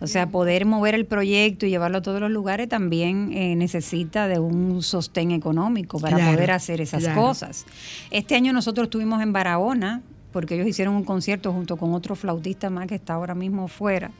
O 0.00 0.06
sea, 0.06 0.26
poder 0.28 0.66
mover 0.66 0.94
el 0.94 1.06
proyecto 1.06 1.66
y 1.66 1.70
llevarlo 1.70 1.98
a 1.98 2.02
todos 2.02 2.20
los 2.20 2.30
lugares 2.30 2.68
también 2.68 3.32
eh, 3.32 3.54
necesita 3.56 4.28
de 4.28 4.38
un 4.38 4.82
sostén 4.82 5.30
económico 5.30 5.98
para 6.00 6.16
Claro, 6.16 6.32
poder 6.34 6.50
hacer 6.50 6.80
esas 6.80 7.04
claro. 7.04 7.20
cosas. 7.22 7.64
Este 8.10 8.34
año 8.34 8.52
nosotros 8.52 8.86
estuvimos 8.86 9.22
en 9.22 9.32
Barahona 9.32 10.02
porque 10.32 10.56
ellos 10.56 10.66
hicieron 10.66 10.94
un 10.94 11.04
concierto 11.04 11.52
junto 11.52 11.76
con 11.76 11.94
otro 11.94 12.16
flautista 12.16 12.68
más 12.68 12.88
que 12.88 12.96
está 12.96 13.14
ahora 13.14 13.34
mismo 13.34 13.68
fuera. 13.68 14.10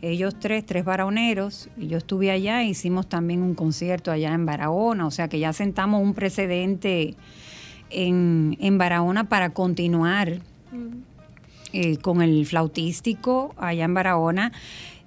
Ellos 0.00 0.34
tres, 0.38 0.66
tres 0.66 0.84
barahoneros, 0.84 1.68
y 1.78 1.86
yo 1.86 1.98
estuve 1.98 2.30
allá, 2.30 2.62
hicimos 2.62 3.06
también 3.08 3.42
un 3.42 3.54
concierto 3.54 4.10
allá 4.10 4.32
en 4.34 4.44
Barahona, 4.46 5.06
o 5.06 5.10
sea 5.10 5.28
que 5.28 5.38
ya 5.38 5.52
sentamos 5.52 6.02
un 6.02 6.14
precedente 6.14 7.14
en, 7.90 8.56
en 8.60 8.78
Barahona 8.78 9.28
para 9.28 9.50
continuar 9.50 10.40
eh, 11.74 11.96
con 11.98 12.22
el 12.22 12.46
flautístico 12.46 13.54
allá 13.58 13.84
en 13.84 13.92
Barahona. 13.94 14.52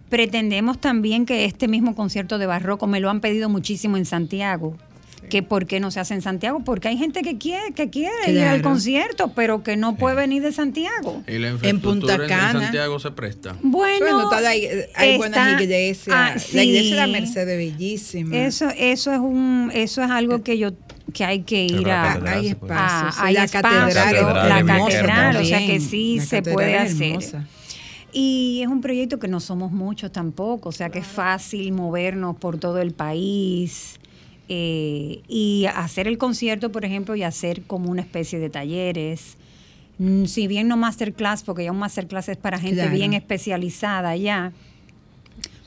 Pretendemos 0.09 0.79
también 0.79 1.25
que 1.25 1.45
este 1.45 1.67
mismo 1.67 1.95
concierto 1.95 2.37
de 2.37 2.45
barroco 2.45 2.87
me 2.87 2.99
lo 2.99 3.09
han 3.09 3.19
pedido 3.19 3.49
muchísimo 3.49 3.97
en 3.97 4.05
Santiago. 4.05 4.75
Que 5.29 5.43
por 5.43 5.65
qué 5.65 5.81
no 5.81 5.91
se 5.91 5.99
hace 5.99 6.13
en 6.13 6.21
Santiago, 6.21 6.61
porque 6.63 6.87
hay 6.87 6.97
gente 6.97 7.21
que 7.21 7.37
quiere, 7.37 7.73
que 7.73 7.89
quiere 7.89 8.31
ir 8.31 8.39
al 8.43 8.61
concierto, 8.61 9.33
pero 9.35 9.61
que 9.61 9.75
no 9.75 9.97
puede 9.97 10.15
venir 10.15 10.41
de 10.41 10.53
Santiago. 10.53 11.21
Y 11.27 11.37
la 11.39 11.49
En 11.63 11.81
Punta 11.81 12.15
en, 12.15 12.27
Cana. 12.29 12.61
Santiago 12.61 12.97
se 12.99 13.11
presta. 13.11 13.55
Bueno, 13.61 14.29
hay, 14.31 14.67
hay 14.95 15.09
está- 15.09 15.17
buenas 15.17 15.61
iglesias. 15.61 16.15
ah, 16.17 16.35
La 16.53 16.63
iglesia 16.63 17.01
de 17.01 17.07
la. 17.07 17.07
Merced 17.07 17.49
es 17.49 17.57
bellísima. 17.57 18.37
Eso, 18.37 18.69
eso 18.77 19.11
es 19.11 19.19
un, 19.19 19.69
eso 19.73 20.01
es 20.01 20.09
algo 20.09 20.43
que 20.43 20.57
yo 20.57 20.71
que 21.13 21.23
hay 21.23 21.41
que 21.41 21.65
ir 21.65 21.89
a, 21.89 22.01
catedral 22.13 22.33
hay 22.33 22.39
a- 22.39 22.41
la 22.43 23.43
espacio, 23.43 23.51
catedral, 23.51 24.49
La 24.49 24.65
catedral 24.65 25.33
la 25.33 25.39
o 25.39 25.43
sea 25.45 25.65
que 25.65 25.79
sí 25.79 26.19
se 26.19 26.41
puede 26.41 26.77
hacer. 26.77 27.07
hermosa. 27.07 27.47
Y 28.13 28.61
es 28.63 28.67
un 28.67 28.81
proyecto 28.81 29.19
que 29.19 29.27
no 29.27 29.39
somos 29.39 29.71
muchos 29.71 30.11
tampoco, 30.11 30.69
o 30.69 30.71
sea 30.71 30.89
que 30.89 30.99
es 30.99 31.07
fácil 31.07 31.71
movernos 31.73 32.35
por 32.37 32.57
todo 32.57 32.79
el 32.81 32.93
país 32.93 33.99
eh, 34.49 35.21
y 35.27 35.65
hacer 35.75 36.07
el 36.07 36.17
concierto, 36.17 36.71
por 36.71 36.85
ejemplo, 36.85 37.15
y 37.15 37.23
hacer 37.23 37.63
como 37.63 37.89
una 37.91 38.01
especie 38.01 38.39
de 38.39 38.49
talleres. 38.49 39.35
Mm, 39.99 40.25
Si 40.25 40.47
bien 40.47 40.67
no 40.67 40.77
masterclass, 40.77 41.43
porque 41.43 41.65
ya 41.65 41.71
un 41.71 41.79
masterclass 41.79 42.29
es 42.29 42.37
para 42.37 42.57
gente 42.59 42.75
Claro. 42.81 42.95
bien 42.95 43.13
especializada 43.13 44.15
ya, 44.15 44.53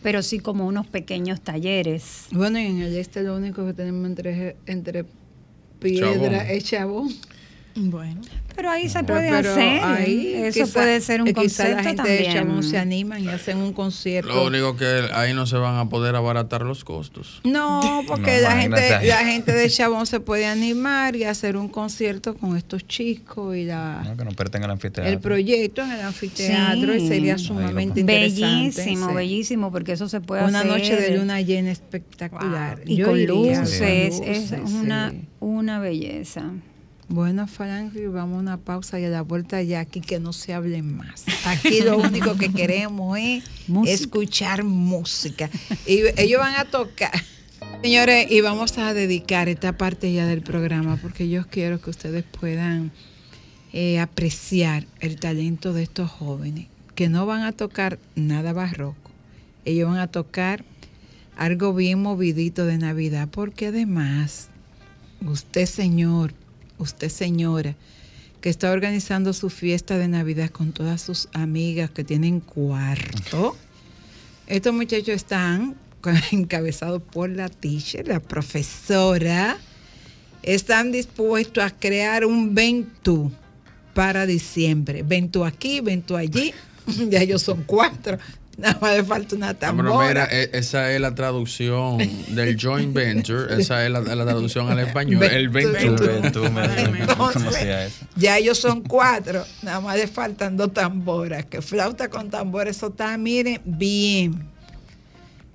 pero 0.02 0.22
sí 0.22 0.38
como 0.38 0.66
unos 0.66 0.86
pequeños 0.86 1.40
talleres. 1.42 2.26
Bueno, 2.32 2.58
y 2.58 2.66
en 2.66 2.80
el 2.80 2.96
este 2.96 3.22
lo 3.22 3.36
único 3.36 3.66
que 3.66 3.74
tenemos 3.74 4.06
entre, 4.06 4.56
entre 4.66 5.04
piedra 5.80 6.38
Chabón. 6.38 6.50
es 6.50 6.64
chabón. 6.64 7.29
Bueno. 7.82 8.20
Pero 8.56 8.68
ahí 8.68 8.88
se 8.90 9.02
Pero- 9.04 9.14
puede 9.14 9.30
pero 9.30 9.50
hacer. 9.52 9.82
ahí 9.84 10.32
Eso 10.34 10.64
quizá- 10.64 10.72
puede 10.74 11.00
ser 11.00 11.22
un 11.22 11.28
eh, 11.28 11.32
quizá 11.32 11.64
concepto 11.64 11.76
la 11.76 11.82
gente 11.82 11.96
también. 12.02 12.18
de 12.24 12.32
Chabón 12.34 12.62
se 12.62 12.76
animan 12.78 13.24
y 13.24 13.28
hacen 13.28 13.56
un 13.56 13.72
concierto. 13.72 14.34
Lo 14.34 14.44
único 14.46 14.76
que 14.76 15.08
ahí 15.14 15.32
no 15.32 15.46
se 15.46 15.56
van 15.56 15.76
a 15.78 15.88
poder 15.88 16.14
abaratar 16.14 16.62
los 16.62 16.84
costos. 16.84 17.40
No, 17.44 18.02
porque 18.06 18.36
No, 18.36 18.42
la 18.42 18.60
gente 18.60 19.06
la 19.06 19.24
gente 19.24 19.52
de 19.52 19.70
Chabón 19.70 20.04
se 20.06 20.20
puede 20.20 20.44
animar 20.46 21.16
y 21.16 21.24
hacer 21.24 21.56
un 21.56 21.68
concierto 21.68 22.34
con 22.36 22.56
estos 22.56 22.86
chicos 22.86 23.56
y 23.56 23.64
la 23.64 24.02
No, 24.04 24.16
que 24.16 24.24
no 24.24 24.32
pertengan 24.32 24.68
al 24.70 24.74
anfiteatro. 24.74 25.10
el 25.10 25.20
proyecto 25.20 25.82
en 25.82 25.92
el 25.92 26.00
anfiteatro 26.02 26.94
y 26.94 27.08
sería 27.08 27.38
sumamente 27.38 28.00
interesante. 28.00 28.42
Bellísimo, 28.82 29.08
sí. 29.08 29.14
bellísimo, 29.14 29.72
porque 29.72 29.92
eso 29.92 30.06
se 30.08 30.20
puede 30.20 30.44
Una 30.44 30.60
hacer. 30.60 30.70
noche 30.72 30.96
de 30.96 31.16
luna 31.16 31.40
llena 31.40 31.70
espectacular. 31.70 32.80
Y 32.84 32.96
Yo 32.96 33.06
con 33.06 33.24
luces, 33.24 34.18
con 34.18 34.28
es 34.28 34.52
una, 34.74 35.10
sí. 35.12 35.24
una 35.40 35.78
belleza. 35.78 36.42
Bueno, 37.12 37.48
Frankie, 37.48 38.06
vamos 38.06 38.36
a 38.36 38.40
una 38.40 38.56
pausa 38.56 39.00
y 39.00 39.04
a 39.04 39.08
la 39.08 39.22
vuelta 39.22 39.60
ya 39.62 39.80
aquí 39.80 40.00
que 40.00 40.20
no 40.20 40.32
se 40.32 40.54
hable 40.54 40.80
más. 40.82 41.24
Aquí 41.44 41.80
lo 41.80 41.98
único 41.98 42.36
que 42.36 42.52
queremos 42.52 43.18
es 43.18 43.42
Música. 43.66 43.92
escuchar 43.92 44.62
música. 44.62 45.50
Y 45.88 46.02
ellos 46.16 46.38
van 46.38 46.54
a 46.54 46.66
tocar. 46.66 47.10
Señores, 47.82 48.30
y 48.30 48.40
vamos 48.42 48.78
a 48.78 48.94
dedicar 48.94 49.48
esta 49.48 49.76
parte 49.76 50.12
ya 50.12 50.24
del 50.24 50.42
programa 50.42 50.98
porque 51.02 51.28
yo 51.28 51.48
quiero 51.48 51.80
que 51.80 51.90
ustedes 51.90 52.22
puedan 52.22 52.92
eh, 53.72 53.98
apreciar 53.98 54.86
el 55.00 55.18
talento 55.18 55.72
de 55.72 55.82
estos 55.82 56.08
jóvenes, 56.08 56.68
que 56.94 57.08
no 57.08 57.26
van 57.26 57.42
a 57.42 57.50
tocar 57.50 57.98
nada 58.14 58.52
barroco, 58.52 59.10
ellos 59.64 59.88
van 59.90 59.98
a 59.98 60.06
tocar 60.06 60.64
algo 61.36 61.74
bien 61.74 62.00
movidito 62.02 62.66
de 62.66 62.78
Navidad, 62.78 63.28
porque 63.32 63.68
además, 63.68 64.48
usted 65.26 65.66
señor, 65.66 66.34
usted 66.80 67.08
señora, 67.08 67.76
que 68.40 68.48
está 68.48 68.70
organizando 68.72 69.32
su 69.32 69.50
fiesta 69.50 69.98
de 69.98 70.08
Navidad 70.08 70.50
con 70.50 70.72
todas 70.72 71.02
sus 71.02 71.28
amigas 71.32 71.90
que 71.90 72.04
tienen 72.04 72.40
cuarto, 72.40 73.56
estos 74.46 74.74
muchachos 74.74 75.14
están 75.14 75.76
encabezados 76.32 77.02
por 77.02 77.30
la 77.30 77.48
teacher, 77.48 78.08
la 78.08 78.20
profesora, 78.20 79.58
están 80.42 80.90
dispuestos 80.90 81.62
a 81.62 81.70
crear 81.70 82.24
un 82.24 82.54
Ventú 82.54 83.30
para 83.94 84.26
diciembre. 84.26 85.02
Ventú 85.02 85.44
aquí, 85.44 85.80
Ventú 85.80 86.16
allí, 86.16 86.52
ya 87.10 87.20
ellos 87.20 87.42
son 87.42 87.62
cuatro. 87.64 88.18
Nada 88.58 88.78
más 88.80 88.96
le 88.96 89.04
falta 89.04 89.36
una 89.36 89.48
Ah, 89.50 89.54
pero 89.58 89.72
mira, 89.74 89.88
tambora. 89.90 90.28
e- 90.30 90.50
esa 90.52 90.92
es 90.92 91.00
la 91.00 91.14
traducción 91.14 91.96
del 92.34 92.58
joint 92.60 92.92
venture, 92.92 93.60
esa 93.60 93.84
es 93.86 93.90
la, 93.90 94.00
la 94.00 94.24
traducción 94.26 94.68
al 94.70 94.78
español, 94.80 95.22
el 95.22 95.48
Venture. 95.48 95.90
venture. 95.90 96.18
Entonces, 96.98 97.92
ya 98.16 98.36
ellos 98.36 98.58
son 98.58 98.82
cuatro, 98.82 99.44
nada 99.62 99.80
más 99.80 99.96
le 99.96 100.06
faltan 100.08 100.56
dos 100.56 100.74
tamboras, 100.74 101.46
que 101.46 101.62
flauta 101.62 102.08
con 102.10 102.28
tambor, 102.28 102.68
eso 102.68 102.88
está, 102.88 103.16
miren, 103.16 103.60
bien. 103.64 104.48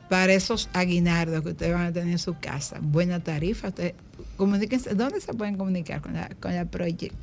Para 0.10 0.34
esos 0.34 0.70
aguinardos 0.74 1.42
que 1.42 1.50
ustedes 1.50 1.74
van 1.74 1.88
a 1.88 1.92
tener 1.92 2.10
en 2.12 2.20
su 2.20 2.38
casa, 2.40 2.78
buena 2.82 3.20
tarifa, 3.20 3.70
ustedes 3.70 3.94
comuníquense, 4.38 4.94
¿dónde 4.96 5.20
se 5.22 5.34
pueden 5.34 5.58
comunicar 5.58 6.02
con 6.02 6.14
la, 6.14 6.30
con 6.40 6.54
la 6.56 6.66
project 6.66 7.14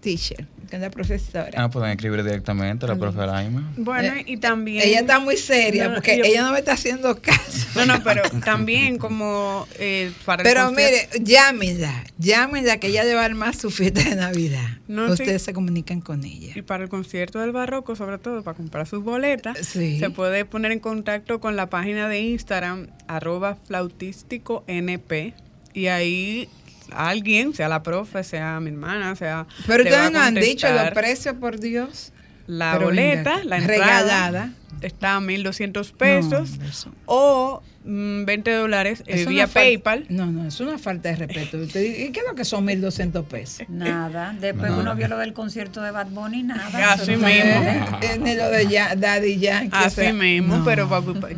teacher, 0.00 0.46
con 0.70 0.80
la 0.80 0.90
profesora? 0.90 1.50
Ah, 1.56 1.68
pueden 1.70 1.90
escribir 1.90 2.22
directamente 2.24 2.86
a 2.86 2.88
la 2.88 2.96
profe 2.96 3.26
Laima. 3.26 3.72
Bueno, 3.76 4.14
y 4.24 4.36
también... 4.38 4.86
Ella 4.86 5.00
está 5.00 5.18
muy 5.18 5.36
seria 5.36 5.88
No, 5.88 5.94
porque 5.94 6.16
yo- 6.18 6.24
ella 6.24 6.42
no 6.42 6.52
me 6.52 6.58
está 6.60 6.72
haciendo 6.72 7.20
caso. 7.20 7.66
No, 7.74 7.86
no, 7.86 8.02
pero 8.02 8.22
también 8.44 8.96
como 8.98 9.66
eh, 9.78 10.10
para 10.24 10.42
Pero 10.42 10.66
concierto- 10.70 11.08
mire, 11.18 11.24
llámenla, 11.24 12.04
llámenla 12.18 12.78
que 12.78 12.86
ella 12.88 13.04
le 13.04 13.14
va 13.14 13.22
a 13.22 13.24
armar 13.26 13.54
su 13.54 13.70
fiesta 13.70 14.02
de 14.02 14.16
Navidad. 14.16 14.66
No, 14.88 15.06
sí. 15.08 15.22
Ustedes 15.22 15.42
se 15.42 15.52
comunican 15.52 16.00
con 16.00 16.24
ella. 16.24 16.52
Y 16.56 16.62
para 16.62 16.82
el 16.84 16.88
concierto 16.88 17.38
del 17.40 17.52
barroco, 17.52 17.94
sobre 17.94 18.18
todo 18.18 18.42
para 18.42 18.56
comprar 18.56 18.86
sus 18.86 19.02
boletas, 19.04 19.58
Sí. 19.66 19.98
se 19.98 20.10
puede 20.10 20.44
poner 20.44 20.72
en 20.72 20.80
contacto 20.80 21.40
con 21.40 21.56
la 21.56 21.68
página 21.68 22.08
de 22.08 22.20
Instagram, 22.20 22.88
arroba 23.06 23.56
flautístico 23.66 24.64
NP, 24.66 25.34
y 25.74 25.86
ahí 25.86 26.48
alguien, 26.92 27.54
sea 27.54 27.68
la 27.68 27.82
profe, 27.82 28.24
sea 28.24 28.60
mi 28.60 28.70
hermana, 28.70 29.16
sea... 29.16 29.46
Pero 29.66 29.82
ustedes 29.82 29.98
a 30.06 30.10
no 30.10 30.20
han 30.20 30.34
dicho 30.34 30.70
los 30.72 30.90
precios, 30.90 31.34
por 31.36 31.58
Dios. 31.60 32.12
La 32.46 32.72
Pero 32.72 32.86
boleta, 32.86 33.36
venga, 33.36 33.44
la 33.44 33.56
entrada, 33.58 33.84
regalada. 33.84 34.52
está 34.80 35.16
a 35.16 35.20
1.200 35.20 35.92
pesos 35.92 36.58
No, 36.58 36.92
o 37.06 37.62
20 37.82 38.50
dólares 38.52 39.02
eh, 39.06 39.24
vía 39.24 39.46
PayPal. 39.46 40.04
No, 40.10 40.26
no, 40.26 40.46
es 40.46 40.60
una 40.60 40.78
falta 40.78 41.08
de 41.08 41.16
respeto. 41.16 41.56
¿Y 41.62 41.66
qué 42.12 42.20
es 42.20 42.24
lo 42.28 42.34
que 42.34 42.44
son 42.44 42.66
1.200 42.66 43.24
pesos? 43.24 43.66
Nada. 43.70 44.36
Después 44.38 44.70
No. 44.70 44.80
uno 44.80 44.94
vio 44.94 45.08
lo 45.08 45.16
del 45.16 45.32
concierto 45.32 45.80
de 45.80 45.90
Bad 45.90 46.08
Bunny, 46.08 46.42
nada. 46.42 46.92
Así 46.92 47.12
mismo. 47.12 47.26
Eh, 48.02 48.18
Ni 48.20 48.34
lo 48.34 48.50
de 48.50 48.66
ya- 48.68 48.94
Daddy 48.96 49.38
Yankee. 49.38 49.74
o 49.74 49.78
Así 49.78 49.96
sea, 49.96 50.12
mismo, 50.12 50.58
no. 50.58 50.64
pero 50.64 50.88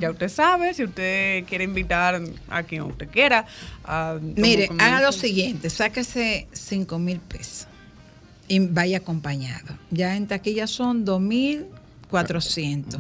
ya 0.01 0.11
usted 0.11 0.29
sabe, 0.29 0.75
si 0.75 0.85
usted 0.85 1.45
quiere 1.45 1.65
invitar 1.65 2.21
a 2.51 2.63
quien 2.65 2.83
usted 2.83 3.09
quiera. 3.09 3.47
a- 3.85 4.19
Mire, 4.21 4.69
haga 4.79 5.01
lo 5.01 5.13
siguiente, 5.13 5.71
sáquese 5.71 6.49
5 6.53 6.99
mil 6.99 7.21
pesos 7.21 7.69
y 8.49 8.59
vaya 8.59 8.99
acompañado. 8.99 9.79
Ya 9.91 10.17
en 10.17 10.27
taquilla 10.27 10.67
son 10.67 11.05
2.400. 11.07 12.99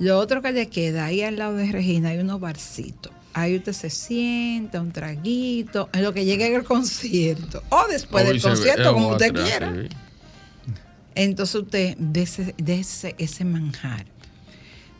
Lo 0.00 0.18
otro 0.18 0.40
que 0.40 0.50
le 0.50 0.68
queda, 0.68 1.04
ahí 1.04 1.20
al 1.22 1.36
lado 1.36 1.56
de 1.56 1.70
Regina 1.70 2.08
hay 2.08 2.18
unos 2.18 2.40
barcitos. 2.40 3.12
Ahí 3.34 3.56
usted 3.56 3.74
se 3.74 3.90
sienta, 3.90 4.80
un 4.80 4.92
traguito, 4.92 5.88
en 5.92 6.02
lo 6.02 6.12
que 6.14 6.24
llegue 6.24 6.52
el 6.52 6.64
concierto. 6.64 7.62
O 7.68 7.86
después 7.86 8.26
del 8.26 8.40
concierto, 8.40 8.94
como 8.94 9.10
usted 9.10 9.32
quiera. 9.32 9.72
sí. 9.72 9.88
Entonces 11.14 11.54
usted 11.54 11.96
dese, 11.98 12.54
dese 12.56 13.14
ese 13.18 13.44
manjar. 13.44 14.06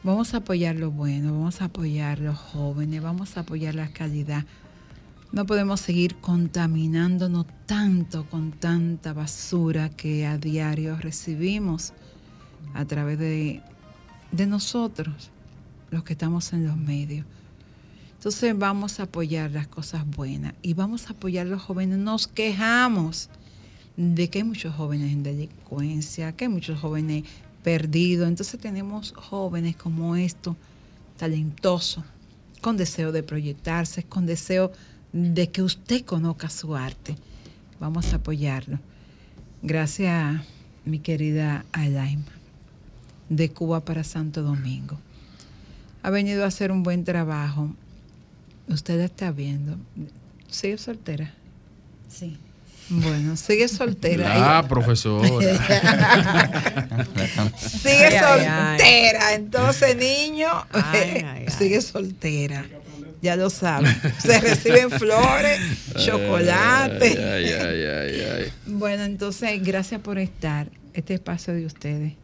Vamos 0.03 0.35
a 0.35 0.39
apoyar 0.39 0.77
lo 0.77 0.91
bueno, 0.91 1.33
vamos 1.33 1.63
a 1.63 1.67
apoyar 1.67 2.19
los 2.19 2.37
jóvenes, 2.37 3.03
vamos 3.03 3.37
a 3.37 3.41
apoyar 3.41 3.75
la 3.75 3.89
calidad. 3.89 4.45
No 5.33 5.47
podemos 5.47 5.81
seguir 5.81 6.17
contaminándonos 6.17 7.47
tanto 7.65 8.27
con 8.29 8.53
tanta 8.53 9.15
basura 9.15 9.89
que 9.89 10.27
a 10.27 10.37
diario 10.37 10.97
recibimos 10.97 11.95
a 12.75 12.85
través 12.85 13.19
de, 13.19 13.63
de 14.33 14.47
nosotros, 14.47 15.31
los 15.91 16.05
que 16.05 16.13
estamos 16.13 16.53
en 16.53 16.67
los 16.67 16.77
medios. 16.77 17.27
Entonces 18.15 18.57
vamos 18.57 19.01
a 19.01 19.05
apoyar 19.05 19.51
las 19.51 19.67
cosas 19.67 20.07
buenas 20.07 20.55
y 20.63 20.75
vamos 20.75 21.09
a 21.09 21.15
apoyar 21.15 21.47
a 21.47 21.51
los 21.51 21.63
jóvenes. 21.63 21.99
Nos 21.99 22.27
quejamos 22.27 23.31
de 23.97 24.29
que 24.29 24.39
hay 24.39 24.45
muchos 24.45 24.75
jóvenes 24.75 25.13
en 25.13 25.23
delincuencia, 25.23 26.33
que 26.33 26.45
hay 26.45 26.51
muchos 26.51 26.79
jóvenes 26.79 27.25
perdidos. 27.63 28.29
Entonces 28.29 28.61
tenemos 28.61 29.15
jóvenes 29.17 29.77
como 29.77 30.17
estos, 30.17 30.57
talentosos, 31.17 32.05
con 32.61 32.77
deseo 32.77 33.13
de 33.13 33.23
proyectarse, 33.23 34.03
con 34.03 34.27
deseo 34.27 34.73
de 35.13 35.51
que 35.51 35.63
usted 35.63 36.05
conozca 36.05 36.49
su 36.51 36.77
arte. 36.77 37.17
Vamos 37.79 38.13
a 38.13 38.17
apoyarlo. 38.17 38.79
Gracias, 39.63 40.43
mi 40.85 40.99
querida 40.99 41.65
Alaima, 41.73 42.33
de 43.31 43.51
Cuba 43.51 43.81
para 43.85 44.05
Santo 44.05 44.43
Domingo. 44.43 44.99
Ha 46.03 46.11
venido 46.11 46.45
a 46.45 46.49
hacer 46.49 46.71
un 46.73 46.83
buen 46.83 47.05
trabajo. 47.05 47.75
Usted 48.69 49.01
está 49.01 49.31
viendo. 49.33 49.79
¿Sigue 50.51 50.77
soltera? 50.77 51.33
Sí. 52.09 52.37
Bueno, 52.89 53.37
sigue 53.37 53.69
soltera. 53.69 54.37
Ella- 54.37 54.69
profesora. 54.69 55.29
sigue 57.57 58.07
Ay, 58.07 58.15
ay, 58.15 58.47
ay. 58.47 58.79
soltera. 58.79 59.35
Entonces, 59.35 59.97
niño, 59.97 60.49
Ay, 60.73 61.25
ay, 61.27 61.47
sigue 61.59 61.81
soltera. 61.81 62.65
Ya 63.23 63.37
lo 63.37 63.51
saben. 63.51 63.95
Se 64.19 64.41
reciben 64.41 64.91
flores, 64.99 65.61
chocolate. 66.05 67.19
Ay, 67.23 67.53
ay, 67.53 67.85
ay, 67.85 68.21
ay. 68.21 68.53
Bueno, 68.67 69.05
entonces, 69.05 69.63
gracias 69.63 70.01
por 70.01 70.19
estar. 70.19 70.69
Este 70.95 71.15
espacio 71.15 71.55
de 71.55 71.67
ustedes. 71.67 72.15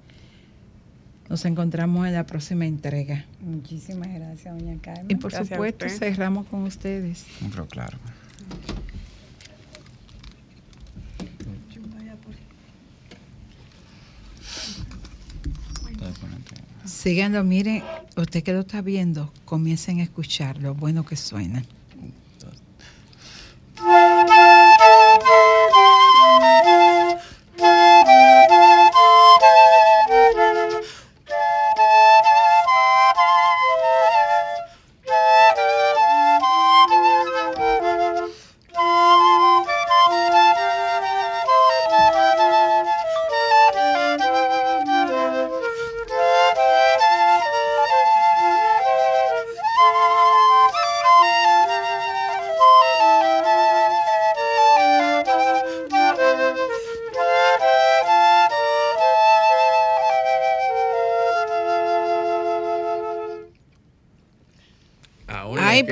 Nos 1.28 1.44
encontramos 1.44 2.06
en 2.06 2.14
la 2.14 2.24
próxima 2.24 2.66
entrega. 2.66 3.24
Muchísimas 3.40 4.08
gracias, 4.08 4.54
doña 4.56 4.78
Carmen. 4.80 5.06
Y 5.08 5.16
por 5.16 5.32
Gracias 5.32 5.56
supuesto, 5.56 5.88
cerramos 5.88 6.46
con 6.46 6.62
ustedes. 6.62 7.24
Pero 7.50 7.66
claro. 7.66 7.98
Síganlo, 16.84 17.42
miren, 17.42 17.82
usted 18.16 18.42
que 18.42 18.52
lo 18.52 18.60
está 18.60 18.80
viendo, 18.80 19.32
comiencen 19.44 20.00
a 20.00 20.04
escuchar 20.04 20.58
lo 20.58 20.74
bueno 20.74 21.04
que 21.04 21.16
suena. 21.16 21.64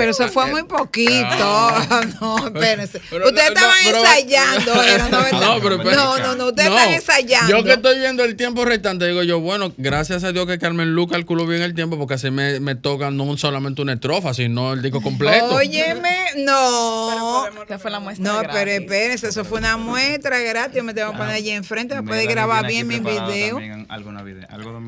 Pero 0.05 0.25
eso 0.25 0.29
fue 0.33 0.47
muy 0.47 0.63
poquito. 0.65 1.25
No, 2.21 2.47
espérense. 2.47 3.01
Pero- 3.11 3.27
ustedes 3.27 3.51
no, 3.51 3.55
estaban 3.55 3.87
ensayando, 3.87 4.75
¿no? 5.11 5.41
No, 5.41 5.61
pero 5.63 5.77
no, 5.79 6.19
no, 6.19 6.35
no, 6.37 6.47
ustedes 6.47 6.69
No, 6.71 6.79
están 6.79 6.95
ensayando. 6.95 7.51
Yo 7.51 7.65
que 7.65 7.73
estoy 7.73 7.99
viendo 7.99 8.25
el 8.25 8.37
tiempo 8.37 8.65
restante, 8.65 9.07
digo 9.07 9.23
yo, 9.23 9.41
bueno, 9.41 9.73
gracias 9.77 10.25
a 10.25 10.33
Dios 10.33 10.47
que 10.47 10.59
Carmen 10.59 10.95
Lu 10.95 11.07
calculó 11.07 11.47
bien 11.47 11.63
el 11.63 11.75
tiempo, 11.75 11.99
porque 11.99 12.15
así 12.15 12.31
me, 12.31 12.61
me 12.61 12.75
toca 12.75 13.11
no 13.11 13.37
solamente 13.37 13.83
una 13.83 13.95
estrofa, 13.95 14.35
sino 14.35 14.73
el 14.73 14.83
disco 14.83 15.01
completo. 15.01 15.55
Óyeme, 15.55 16.17
no. 16.39 17.47
¿Qué 17.67 17.79
fue 17.79 17.91
la 17.91 18.01
muestra? 18.01 18.25
No, 18.25 18.39
gratis? 18.41 18.51
pero 18.59 18.71
espérense, 18.71 19.29
eso 19.29 19.45
fue 19.45 19.59
una 19.59 19.77
muestra 19.77 20.39
gratis. 20.41 20.77
Yo 20.77 20.85
me 20.85 20.95
tengo 20.95 21.13
que 21.13 21.19
poner 21.19 21.35
allí 21.35 21.51
enfrente, 21.51 21.95
me 21.95 22.03
puede 22.03 22.27
grabar 22.27 22.67
bien 22.67 22.87
mi 22.87 22.99
video. 22.99 23.61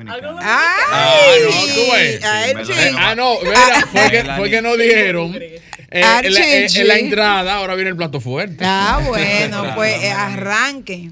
Algo 0.08 0.26
dominicano. 0.28 0.58
¡Ay! 0.58 2.20
Ah, 2.22 2.46
no, 2.54 2.64
Sí. 2.64 2.72
Eh, 2.72 2.92
ah, 2.98 3.14
no, 3.14 3.38
mira, 3.42 3.86
fue 3.92 4.10
que, 4.10 4.24
fue 4.36 4.50
que 4.50 4.62
nos 4.62 4.78
dijeron 4.78 5.34
eh, 5.34 5.60
en, 5.90 6.02
la, 6.34 6.40
en- 6.40 6.76
en 6.76 6.88
la 6.88 6.98
entrada, 6.98 7.54
ahora 7.54 7.74
viene 7.74 7.90
el 7.90 7.96
plato 7.96 8.20
fuerte. 8.20 8.64
Ah, 8.66 9.00
bueno, 9.06 9.72
pues 9.74 10.02
eh, 10.02 10.10
arranque. 10.10 11.10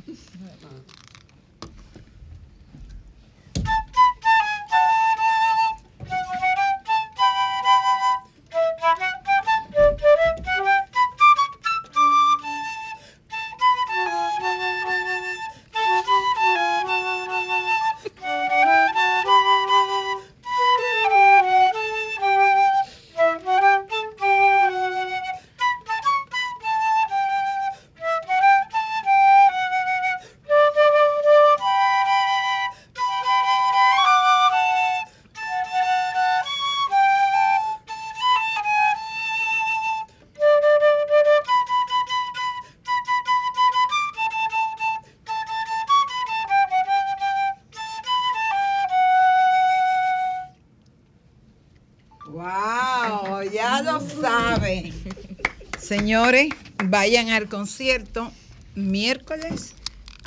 Señores, 55.99 56.49
vayan 56.86 57.30
al 57.30 57.49
concierto 57.49 58.32
miércoles 58.74 59.74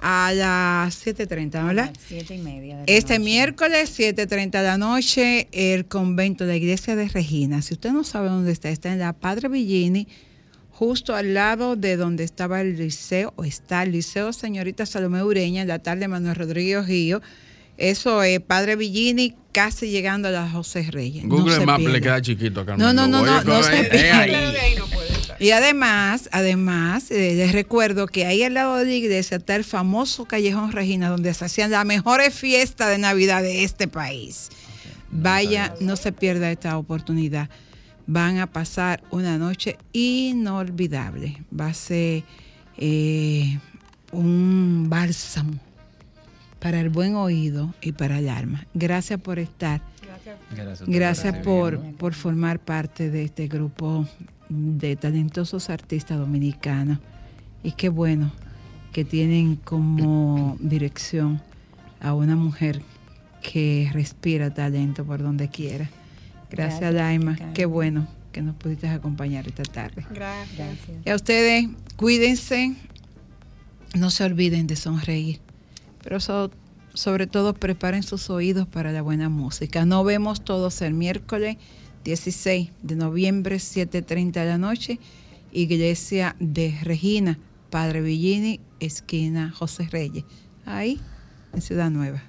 a 0.02 0.32
las 0.34 1.06
7.30, 1.06 1.66
¿verdad? 1.68 1.92
Siete 2.08 2.36
y 2.36 2.38
media. 2.38 2.76
de 2.78 2.86
la 2.86 2.86
Este 2.88 3.16
noche. 3.20 3.26
miércoles, 3.26 4.00
7.30 4.00 4.52
de 4.52 4.64
la 4.64 4.78
noche, 4.78 5.50
el 5.52 5.86
convento 5.86 6.46
de 6.46 6.52
la 6.54 6.56
iglesia 6.58 6.96
de 6.96 7.10
Regina. 7.10 7.62
Si 7.62 7.74
usted 7.74 7.92
no 7.92 8.06
sabe 8.06 8.30
dónde 8.30 8.54
está, 8.54 8.70
está 8.70 8.94
en 8.94 9.00
la 9.00 9.12
Padre 9.12 9.50
Villini, 9.50 10.08
justo 10.72 11.16
al 11.16 11.34
lado 11.34 11.76
de 11.76 11.98
donde 11.98 12.24
estaba 12.24 12.62
el 12.62 12.78
liceo, 12.78 13.34
o 13.36 13.44
está 13.44 13.84
el 13.84 13.92
liceo 13.92 14.32
Señorita 14.32 14.86
Salomé 14.86 15.22
Ureña, 15.24 15.64
en 15.64 15.68
la 15.68 15.80
tarde 15.80 16.08
Manuel 16.08 16.36
Rodríguez 16.36 16.86
Gío. 16.86 17.22
Eso 17.78 18.24
es 18.24 18.40
Padre 18.40 18.76
Villini, 18.76 19.36
casi 19.52 19.90
llegando 19.90 20.30
a 20.30 20.32
la 20.32 20.50
José 20.50 20.84
Reyes. 20.90 21.26
No 21.26 21.36
Google 21.38 21.56
se 21.58 21.66
Maps 21.66 21.84
le 21.84 22.02
queda 22.02 22.22
chiquito 22.22 22.62
a 22.62 22.66
Carmen 22.66 22.84
No, 22.86 22.94
no, 22.94 23.06
Lu. 23.06 23.12
no, 23.12 23.22
Oye, 23.22 23.32
no, 23.32 23.38
no 23.38 23.44
pero 23.46 23.64
se 23.64 25.07
Y 25.40 25.52
además, 25.52 26.30
además, 26.32 27.12
eh, 27.12 27.36
les 27.36 27.52
recuerdo 27.52 28.08
que 28.08 28.26
ahí 28.26 28.42
al 28.42 28.56
lado 28.56 28.78
de 28.78 28.86
la 28.86 28.94
iglesia 28.94 29.38
está 29.38 29.56
el 29.56 29.64
famoso 29.64 30.26
Callejón 30.26 30.72
Regina, 30.72 31.10
donde 31.10 31.34
se 31.34 31.46
hacían 31.46 31.70
las 31.70 31.86
mejores 31.86 32.34
fiestas 32.34 32.90
de 32.90 32.98
Navidad 32.98 33.44
de 33.44 33.64
este 33.64 33.88
país. 33.88 34.50
Vaya, 35.12 35.76
no 35.80 35.96
se 35.96 36.12
pierda 36.12 36.52
esta 36.52 36.78
oportunidad. 36.78 37.50
Van 38.08 38.40
a 38.40 38.48
pasar 38.48 39.04
una 39.12 39.38
noche 39.38 39.78
inolvidable. 39.94 41.44
Va 41.58 41.68
a 41.68 41.74
ser 41.74 42.24
eh, 42.78 43.60
un 44.12 44.88
bálsamo 44.90 45.60
para 46.60 46.80
el 46.80 46.90
buen 46.90 47.16
oído 47.16 47.76
y 47.82 47.92
para 47.92 48.18
el 48.18 48.30
alma. 48.30 48.66
Gracias 48.74 49.20
por 49.20 49.38
estar. 49.38 49.82
Gracias, 50.56 50.88
Gracias 50.88 51.38
por, 51.40 51.80
por 51.96 52.14
formar 52.14 52.60
parte 52.60 53.12
de 53.12 53.24
este 53.24 53.48
grupo 53.48 54.08
de 54.50 54.96
talentosos 54.96 55.70
artistas 55.70 56.18
dominicanos. 56.18 57.00
Y 57.64 57.72
qué 57.74 57.90
bueno 57.90 58.32
que 58.94 59.04
tienen 59.06 59.56
como 59.58 60.58
dirección 60.60 61.42
a 62.00 62.14
una 62.14 62.36
mujer 62.36 62.82
que 63.42 63.90
respira 63.94 64.54
talento 64.54 65.06
por 65.06 65.22
donde 65.22 65.50
quiera. 65.50 65.90
Gracias, 66.50 66.80
Gracias, 66.80 66.94
Daima. 66.94 67.36
Karen. 67.38 67.54
Qué 67.54 67.66
bueno 67.66 68.08
que 68.32 68.42
nos 68.42 68.56
pudiste 68.56 68.88
acompañar 68.88 69.48
esta 69.48 69.64
tarde. 69.64 70.06
Gracias. 70.14 70.78
Y 71.06 71.10
a 71.10 71.16
ustedes, 71.16 71.68
cuídense, 71.96 72.76
no 73.96 74.10
se 74.10 74.24
olviden 74.24 74.68
de 74.68 74.76
sonreír, 74.76 75.40
pero 76.04 76.20
so- 76.20 76.52
sobre 76.94 77.28
todo 77.28 77.54
preparen 77.54 78.04
sus 78.04 78.30
oídos 78.30 78.68
para 78.68 78.92
la 78.92 79.02
buena 79.02 79.30
música. 79.30 79.86
Nos 79.86 80.06
vemos 80.06 80.44
todos 80.44 80.82
el 80.82 80.94
miércoles 80.94 81.58
16 82.08 82.70
de 82.84 82.96
noviembre, 82.96 83.58
7.30 83.58 84.32
de 84.32 84.46
la 84.46 84.58
noche, 84.58 84.98
Iglesia 85.52 86.38
de 86.40 86.74
Regina, 86.82 87.38
Padre 87.70 88.02
Villini, 88.02 88.62
esquina 88.80 89.52
José 89.52 89.90
Reyes, 89.92 90.24
ahí 90.66 91.02
en 91.52 91.62
Ciudad 91.62 91.92
Nueva. 91.92 92.24